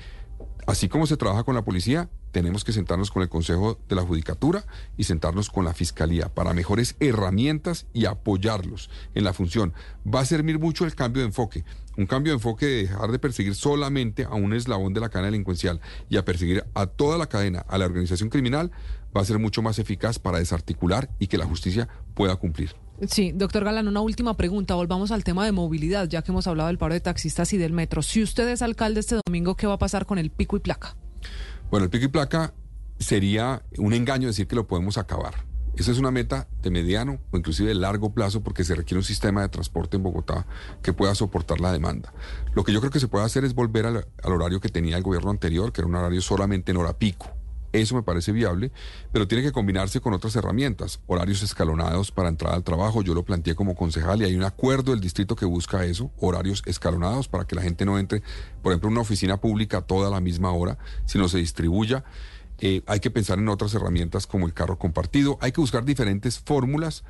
así 0.66 0.88
como 0.88 1.06
se 1.06 1.18
trabaja 1.18 1.44
con 1.44 1.54
la 1.54 1.66
policía, 1.66 2.08
tenemos 2.32 2.64
que 2.64 2.72
sentarnos 2.72 3.10
con 3.10 3.22
el 3.22 3.28
Consejo 3.28 3.78
de 3.88 3.94
la 3.94 4.02
Judicatura 4.02 4.64
y 4.96 5.04
sentarnos 5.04 5.50
con 5.50 5.64
la 5.64 5.74
Fiscalía 5.74 6.28
para 6.28 6.54
mejores 6.54 6.96
herramientas 6.98 7.86
y 7.92 8.06
apoyarlos 8.06 8.90
en 9.14 9.24
la 9.24 9.32
función. 9.32 9.74
Va 10.04 10.20
a 10.20 10.24
servir 10.24 10.58
mucho 10.58 10.84
el 10.84 10.94
cambio 10.94 11.22
de 11.22 11.28
enfoque. 11.28 11.64
Un 11.96 12.06
cambio 12.06 12.32
de 12.32 12.38
enfoque 12.38 12.66
de 12.66 12.82
dejar 12.84 13.12
de 13.12 13.18
perseguir 13.18 13.54
solamente 13.54 14.24
a 14.24 14.34
un 14.34 14.54
eslabón 14.54 14.94
de 14.94 15.00
la 15.00 15.10
cadena 15.10 15.30
delincuencial 15.30 15.80
y 16.08 16.16
a 16.16 16.24
perseguir 16.24 16.64
a 16.74 16.86
toda 16.86 17.18
la 17.18 17.26
cadena, 17.26 17.60
a 17.68 17.76
la 17.76 17.84
organización 17.84 18.30
criminal, 18.30 18.72
va 19.14 19.20
a 19.20 19.24
ser 19.26 19.38
mucho 19.38 19.60
más 19.60 19.78
eficaz 19.78 20.18
para 20.18 20.38
desarticular 20.38 21.10
y 21.18 21.26
que 21.26 21.36
la 21.36 21.44
justicia 21.44 21.88
pueda 22.14 22.36
cumplir. 22.36 22.74
Sí, 23.08 23.32
doctor 23.32 23.64
Galán, 23.64 23.88
una 23.88 24.00
última 24.00 24.36
pregunta. 24.36 24.74
Volvamos 24.74 25.10
al 25.10 25.24
tema 25.24 25.44
de 25.44 25.52
movilidad, 25.52 26.08
ya 26.08 26.22
que 26.22 26.30
hemos 26.30 26.46
hablado 26.46 26.68
del 26.68 26.78
paro 26.78 26.94
de 26.94 27.00
taxistas 27.00 27.52
y 27.52 27.58
del 27.58 27.72
metro. 27.72 28.00
Si 28.00 28.22
usted 28.22 28.48
es 28.48 28.62
alcalde 28.62 29.00
este 29.00 29.16
domingo, 29.26 29.56
¿qué 29.56 29.66
va 29.66 29.74
a 29.74 29.78
pasar 29.78 30.06
con 30.06 30.18
el 30.18 30.30
pico 30.30 30.56
y 30.56 30.60
placa? 30.60 30.96
Bueno, 31.72 31.84
el 31.84 31.90
pico 31.90 32.04
y 32.04 32.08
placa 32.08 32.52
sería 32.98 33.62
un 33.78 33.94
engaño 33.94 34.26
decir 34.26 34.46
que 34.46 34.54
lo 34.54 34.66
podemos 34.66 34.98
acabar. 34.98 35.46
Esa 35.74 35.90
es 35.90 35.98
una 35.98 36.10
meta 36.10 36.46
de 36.60 36.70
mediano 36.70 37.18
o 37.30 37.38
inclusive 37.38 37.70
de 37.70 37.74
largo 37.74 38.12
plazo 38.12 38.42
porque 38.42 38.62
se 38.62 38.74
requiere 38.74 38.98
un 38.98 39.04
sistema 39.04 39.40
de 39.40 39.48
transporte 39.48 39.96
en 39.96 40.02
Bogotá 40.02 40.46
que 40.82 40.92
pueda 40.92 41.14
soportar 41.14 41.62
la 41.62 41.72
demanda. 41.72 42.12
Lo 42.52 42.62
que 42.62 42.74
yo 42.74 42.80
creo 42.80 42.92
que 42.92 43.00
se 43.00 43.08
puede 43.08 43.24
hacer 43.24 43.46
es 43.46 43.54
volver 43.54 43.86
al, 43.86 44.06
al 44.22 44.32
horario 44.32 44.60
que 44.60 44.68
tenía 44.68 44.98
el 44.98 45.02
gobierno 45.02 45.30
anterior, 45.30 45.72
que 45.72 45.80
era 45.80 45.88
un 45.88 45.94
horario 45.94 46.20
solamente 46.20 46.72
en 46.72 46.76
hora 46.76 46.98
pico. 46.98 47.30
Eso 47.72 47.94
me 47.94 48.02
parece 48.02 48.32
viable, 48.32 48.70
pero 49.12 49.26
tiene 49.26 49.42
que 49.42 49.52
combinarse 49.52 50.00
con 50.00 50.12
otras 50.12 50.36
herramientas, 50.36 51.00
horarios 51.06 51.42
escalonados 51.42 52.12
para 52.12 52.28
entrar 52.28 52.54
al 52.54 52.64
trabajo. 52.64 53.02
Yo 53.02 53.14
lo 53.14 53.24
planteé 53.24 53.54
como 53.54 53.74
concejal 53.74 54.20
y 54.20 54.24
hay 54.26 54.36
un 54.36 54.44
acuerdo 54.44 54.92
del 54.92 55.00
distrito 55.00 55.36
que 55.36 55.46
busca 55.46 55.84
eso, 55.84 56.10
horarios 56.18 56.62
escalonados 56.66 57.28
para 57.28 57.46
que 57.46 57.56
la 57.56 57.62
gente 57.62 57.86
no 57.86 57.98
entre, 57.98 58.22
por 58.62 58.72
ejemplo, 58.72 58.88
en 58.88 58.92
una 58.92 59.00
oficina 59.00 59.38
pública 59.38 59.80
toda 59.80 60.10
la 60.10 60.20
misma 60.20 60.52
hora, 60.52 60.76
sino 61.06 61.28
se 61.28 61.38
distribuya. 61.38 62.04
Eh, 62.58 62.82
hay 62.86 63.00
que 63.00 63.10
pensar 63.10 63.38
en 63.38 63.48
otras 63.48 63.74
herramientas 63.74 64.26
como 64.26 64.46
el 64.46 64.52
carro 64.52 64.78
compartido. 64.78 65.38
Hay 65.40 65.52
que 65.52 65.60
buscar 65.60 65.84
diferentes 65.84 66.38
fórmulas 66.38 67.04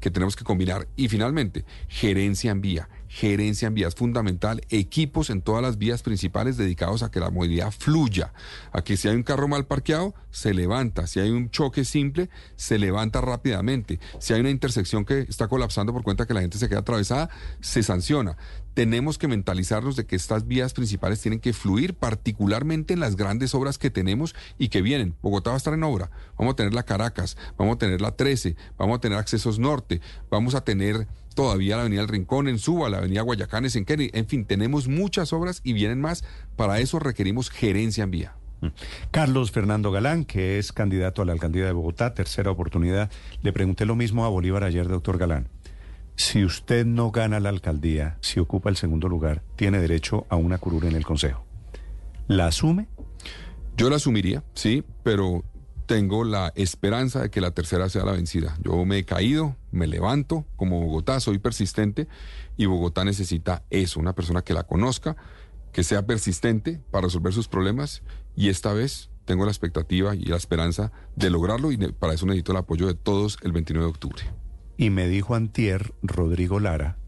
que 0.00 0.10
tenemos 0.10 0.34
que 0.34 0.44
combinar. 0.44 0.88
Y 0.96 1.08
finalmente, 1.08 1.64
gerencia 1.88 2.50
en 2.50 2.60
vía, 2.60 2.88
gerencia 3.10 3.66
en 3.66 3.74
vías 3.74 3.96
fundamental, 3.96 4.62
equipos 4.70 5.30
en 5.30 5.42
todas 5.42 5.62
las 5.62 5.78
vías 5.78 6.02
principales 6.02 6.56
dedicados 6.56 7.02
a 7.02 7.10
que 7.10 7.18
la 7.18 7.28
movilidad 7.28 7.72
fluya, 7.72 8.32
a 8.72 8.82
que 8.82 8.96
si 8.96 9.08
hay 9.08 9.16
un 9.16 9.24
carro 9.24 9.48
mal 9.48 9.66
parqueado, 9.66 10.14
se 10.30 10.54
levanta, 10.54 11.08
si 11.08 11.18
hay 11.18 11.30
un 11.30 11.50
choque 11.50 11.84
simple, 11.84 12.30
se 12.54 12.78
levanta 12.78 13.20
rápidamente, 13.20 13.98
si 14.20 14.32
hay 14.32 14.40
una 14.40 14.50
intersección 14.50 15.04
que 15.04 15.22
está 15.22 15.48
colapsando 15.48 15.92
por 15.92 16.04
cuenta 16.04 16.24
que 16.24 16.34
la 16.34 16.40
gente 16.40 16.56
se 16.56 16.68
queda 16.68 16.78
atravesada, 16.78 17.30
se 17.60 17.82
sanciona. 17.82 18.36
Tenemos 18.74 19.18
que 19.18 19.26
mentalizarnos 19.26 19.96
de 19.96 20.06
que 20.06 20.14
estas 20.14 20.46
vías 20.46 20.72
principales 20.72 21.20
tienen 21.20 21.40
que 21.40 21.52
fluir, 21.52 21.94
particularmente 21.94 22.94
en 22.94 23.00
las 23.00 23.16
grandes 23.16 23.56
obras 23.56 23.76
que 23.76 23.90
tenemos 23.90 24.36
y 24.56 24.68
que 24.68 24.82
vienen. 24.82 25.16
Bogotá 25.20 25.50
va 25.50 25.56
a 25.56 25.58
estar 25.58 25.74
en 25.74 25.82
obra, 25.82 26.12
vamos 26.38 26.52
a 26.52 26.56
tener 26.56 26.74
la 26.74 26.84
Caracas, 26.84 27.36
vamos 27.58 27.74
a 27.74 27.78
tener 27.78 28.00
la 28.00 28.12
13, 28.12 28.54
vamos 28.78 28.98
a 28.98 29.00
tener 29.00 29.18
accesos 29.18 29.58
norte, 29.58 30.00
vamos 30.30 30.54
a 30.54 30.60
tener 30.60 31.08
todavía 31.34 31.76
la 31.76 31.82
Avenida 31.82 32.02
El 32.02 32.08
Rincón 32.08 32.48
en 32.48 32.58
Suba, 32.58 32.88
la 32.88 32.98
Avenida 32.98 33.22
Guayacanes 33.22 33.76
en 33.76 33.84
Kennedy. 33.84 34.10
En 34.14 34.26
fin, 34.26 34.44
tenemos 34.44 34.88
muchas 34.88 35.32
obras 35.32 35.60
y 35.64 35.72
vienen 35.72 36.00
más. 36.00 36.24
Para 36.56 36.80
eso 36.80 36.98
requerimos 36.98 37.50
gerencia 37.50 38.04
en 38.04 38.10
vía. 38.10 38.34
Mm. 38.60 38.68
Carlos 39.10 39.50
Fernando 39.50 39.90
Galán, 39.90 40.24
que 40.24 40.58
es 40.58 40.72
candidato 40.72 41.22
a 41.22 41.24
la 41.24 41.32
alcaldía 41.32 41.64
de 41.64 41.72
Bogotá, 41.72 42.14
tercera 42.14 42.50
oportunidad. 42.50 43.10
Le 43.42 43.52
pregunté 43.52 43.86
lo 43.86 43.96
mismo 43.96 44.24
a 44.24 44.28
Bolívar 44.28 44.64
ayer, 44.64 44.86
doctor 44.88 45.18
Galán. 45.18 45.48
Si 46.16 46.44
usted 46.44 46.84
no 46.84 47.10
gana 47.10 47.40
la 47.40 47.48
alcaldía, 47.48 48.18
si 48.20 48.40
ocupa 48.40 48.68
el 48.68 48.76
segundo 48.76 49.08
lugar, 49.08 49.42
tiene 49.56 49.78
derecho 49.78 50.26
a 50.28 50.36
una 50.36 50.58
curul 50.58 50.84
en 50.84 50.96
el 50.96 51.04
Consejo. 51.04 51.46
¿La 52.28 52.46
asume? 52.46 52.88
Yo 53.76 53.88
la 53.88 53.96
asumiría, 53.96 54.44
sí, 54.52 54.84
pero 55.02 55.42
tengo 55.90 56.22
la 56.22 56.52
esperanza 56.54 57.20
de 57.20 57.30
que 57.30 57.40
la 57.40 57.50
tercera 57.50 57.88
sea 57.88 58.04
la 58.04 58.12
vencida. 58.12 58.56
Yo 58.62 58.84
me 58.84 58.98
he 58.98 59.04
caído, 59.04 59.56
me 59.72 59.88
levanto, 59.88 60.46
como 60.54 60.80
Bogotá 60.80 61.18
soy 61.18 61.38
persistente 61.38 62.06
y 62.56 62.66
Bogotá 62.66 63.04
necesita 63.04 63.64
eso, 63.70 63.98
una 63.98 64.14
persona 64.14 64.42
que 64.42 64.54
la 64.54 64.62
conozca, 64.62 65.16
que 65.72 65.82
sea 65.82 66.06
persistente 66.06 66.80
para 66.92 67.06
resolver 67.06 67.32
sus 67.32 67.48
problemas 67.48 68.04
y 68.36 68.50
esta 68.50 68.72
vez 68.72 69.10
tengo 69.24 69.44
la 69.44 69.50
expectativa 69.50 70.14
y 70.14 70.26
la 70.26 70.36
esperanza 70.36 70.92
de 71.16 71.28
lograrlo 71.28 71.72
y 71.72 71.76
para 71.76 72.14
eso 72.14 72.24
necesito 72.24 72.52
el 72.52 72.58
apoyo 72.58 72.86
de 72.86 72.94
todos 72.94 73.36
el 73.42 73.50
29 73.50 73.84
de 73.84 73.90
octubre. 73.90 74.22
Y 74.76 74.90
me 74.90 75.08
dijo 75.08 75.34
antier 75.34 75.92
Rodrigo 76.02 76.60
Lara, 76.60 76.98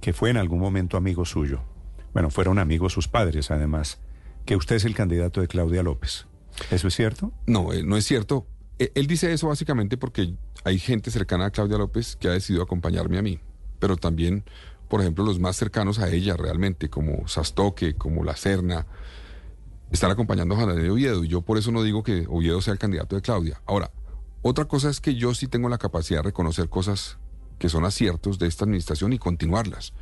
que 0.00 0.12
fue 0.12 0.30
en 0.30 0.36
algún 0.36 0.60
momento 0.60 0.96
amigo 0.96 1.24
suyo, 1.24 1.64
bueno, 2.12 2.30
fueron 2.30 2.60
amigos 2.60 2.92
sus 2.92 3.08
padres 3.08 3.50
además, 3.50 3.98
que 4.46 4.54
usted 4.54 4.76
es 4.76 4.84
el 4.84 4.94
candidato 4.94 5.40
de 5.40 5.48
Claudia 5.48 5.82
López. 5.82 6.28
¿Eso 6.70 6.88
es 6.88 6.94
cierto? 6.94 7.32
No, 7.46 7.72
eh, 7.72 7.82
no 7.82 7.96
es 7.96 8.04
cierto. 8.04 8.46
Eh, 8.78 8.92
él 8.94 9.06
dice 9.06 9.32
eso 9.32 9.48
básicamente 9.48 9.96
porque 9.96 10.34
hay 10.64 10.78
gente 10.78 11.10
cercana 11.10 11.46
a 11.46 11.50
Claudia 11.50 11.78
López 11.78 12.16
que 12.16 12.28
ha 12.28 12.32
decidido 12.32 12.62
acompañarme 12.62 13.18
a 13.18 13.22
mí, 13.22 13.40
pero 13.78 13.96
también, 13.96 14.44
por 14.88 15.00
ejemplo, 15.00 15.24
los 15.24 15.38
más 15.38 15.56
cercanos 15.56 15.98
a 15.98 16.10
ella 16.10 16.36
realmente, 16.36 16.88
como 16.88 17.26
Sastoque, 17.28 17.94
como 17.94 18.24
La 18.24 18.36
Serna, 18.36 18.86
están 19.90 20.10
acompañando 20.10 20.54
a 20.54 20.58
Juan 20.58 20.90
Oviedo 20.90 21.24
y 21.24 21.28
yo 21.28 21.40
por 21.42 21.58
eso 21.58 21.72
no 21.72 21.82
digo 21.82 22.02
que 22.02 22.26
Oviedo 22.28 22.60
sea 22.60 22.72
el 22.72 22.78
candidato 22.78 23.16
de 23.16 23.22
Claudia. 23.22 23.62
Ahora, 23.66 23.90
otra 24.42 24.66
cosa 24.66 24.90
es 24.90 25.00
que 25.00 25.14
yo 25.14 25.34
sí 25.34 25.48
tengo 25.48 25.68
la 25.68 25.78
capacidad 25.78 26.20
de 26.20 26.24
reconocer 26.24 26.68
cosas 26.68 27.18
que 27.58 27.68
son 27.68 27.84
aciertos 27.84 28.38
de 28.38 28.46
esta 28.46 28.64
administración 28.64 29.12
y 29.12 29.18
continuarlas 29.18 29.92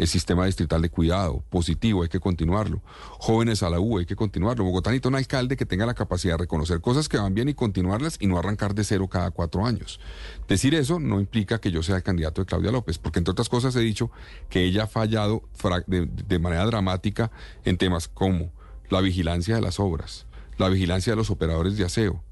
el 0.00 0.08
sistema 0.08 0.46
distrital 0.46 0.80
de 0.80 0.88
cuidado, 0.88 1.44
positivo, 1.50 2.02
hay 2.02 2.08
que 2.08 2.20
continuarlo. 2.20 2.80
Jóvenes 3.18 3.62
a 3.62 3.68
la 3.68 3.80
U, 3.80 3.98
hay 3.98 4.06
que 4.06 4.16
continuarlo. 4.16 4.64
Bogotá 4.64 4.88
necesita 4.88 5.10
un 5.10 5.16
alcalde 5.16 5.58
que 5.58 5.66
tenga 5.66 5.84
la 5.84 5.92
capacidad 5.92 6.34
de 6.34 6.38
reconocer 6.38 6.80
cosas 6.80 7.06
que 7.06 7.18
van 7.18 7.34
bien 7.34 7.50
y 7.50 7.54
continuarlas 7.54 8.16
y 8.18 8.26
no 8.26 8.38
arrancar 8.38 8.74
de 8.74 8.82
cero 8.82 9.08
cada 9.08 9.30
cuatro 9.30 9.66
años. 9.66 10.00
Decir 10.48 10.74
eso 10.74 10.98
no 10.98 11.20
implica 11.20 11.60
que 11.60 11.70
yo 11.70 11.82
sea 11.82 11.96
el 11.96 12.02
candidato 12.02 12.40
de 12.40 12.46
Claudia 12.46 12.72
López, 12.72 12.96
porque 12.96 13.18
entre 13.18 13.32
otras 13.32 13.50
cosas 13.50 13.76
he 13.76 13.80
dicho 13.80 14.10
que 14.48 14.64
ella 14.64 14.84
ha 14.84 14.86
fallado 14.86 15.42
de, 15.86 16.06
de 16.06 16.38
manera 16.38 16.64
dramática 16.64 17.30
en 17.66 17.76
temas 17.76 18.08
como 18.08 18.52
la 18.88 19.02
vigilancia 19.02 19.54
de 19.54 19.60
las 19.60 19.78
obras, 19.80 20.26
la 20.56 20.70
vigilancia 20.70 21.12
de 21.12 21.18
los 21.18 21.30
operadores 21.30 21.76
de 21.76 21.84
aseo, 21.84 22.24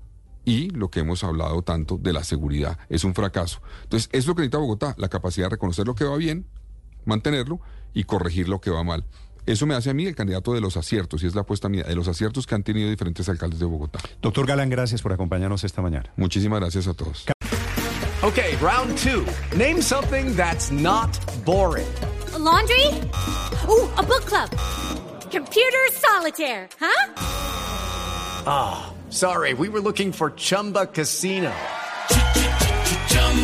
y 0.46 0.70
lo 0.70 0.90
que 0.90 1.00
hemos 1.00 1.22
hablado 1.22 1.60
tanto 1.60 1.98
de 1.98 2.14
la 2.14 2.24
seguridad. 2.24 2.78
Es 2.88 3.04
un 3.04 3.14
fracaso. 3.14 3.60
Entonces, 3.82 4.08
es 4.12 4.26
lo 4.26 4.34
que 4.34 4.40
necesita 4.40 4.56
Bogotá, 4.56 4.94
la 4.96 5.08
capacidad 5.08 5.46
de 5.46 5.50
reconocer 5.50 5.86
lo 5.86 5.94
que 5.94 6.04
va 6.04 6.16
bien, 6.16 6.46
mantenerlo 7.08 7.60
y 7.94 8.04
corregir 8.04 8.48
lo 8.48 8.60
que 8.60 8.70
va 8.70 8.84
mal. 8.84 9.04
Eso 9.46 9.66
me 9.66 9.74
hace 9.74 9.88
a 9.90 9.94
mí 9.94 10.04
el 10.06 10.14
candidato 10.14 10.52
de 10.52 10.60
los 10.60 10.76
aciertos, 10.76 11.22
y 11.22 11.26
es 11.26 11.34
la 11.34 11.40
apuesta 11.40 11.70
mía, 11.70 11.84
de 11.84 11.94
los 11.94 12.06
aciertos 12.06 12.46
que 12.46 12.54
han 12.54 12.62
tenido 12.62 12.90
diferentes 12.90 13.28
alcaldes 13.30 13.58
de 13.58 13.64
Bogotá. 13.64 13.98
Doctor 14.20 14.46
Galán, 14.46 14.68
gracias 14.68 15.00
por 15.00 15.12
acompañarnos 15.12 15.64
esta 15.64 15.80
mañana. 15.80 16.12
Muchísimas 16.16 16.60
gracias 16.60 16.86
a 16.86 16.94
todos. 16.94 17.26
Ok, 18.22 18.38
round 18.60 18.94
two. 18.98 19.24
Name 19.56 19.80
something 19.80 20.36
that's 20.36 20.70
not 20.70 21.10
boring. 21.44 21.86
laundry? 22.38 22.86
Uh, 23.68 23.88
a 23.96 24.02
book 24.02 24.24
club. 24.24 24.50
Computer 25.30 25.86
solitaire, 25.92 26.68
huh? 26.78 27.12
Ah, 28.46 28.92
sorry, 29.10 29.54
we 29.54 29.68
were 29.68 29.80
looking 29.80 30.12
for 30.12 30.30
Chumba 30.30 30.86
Casino. 30.86 31.52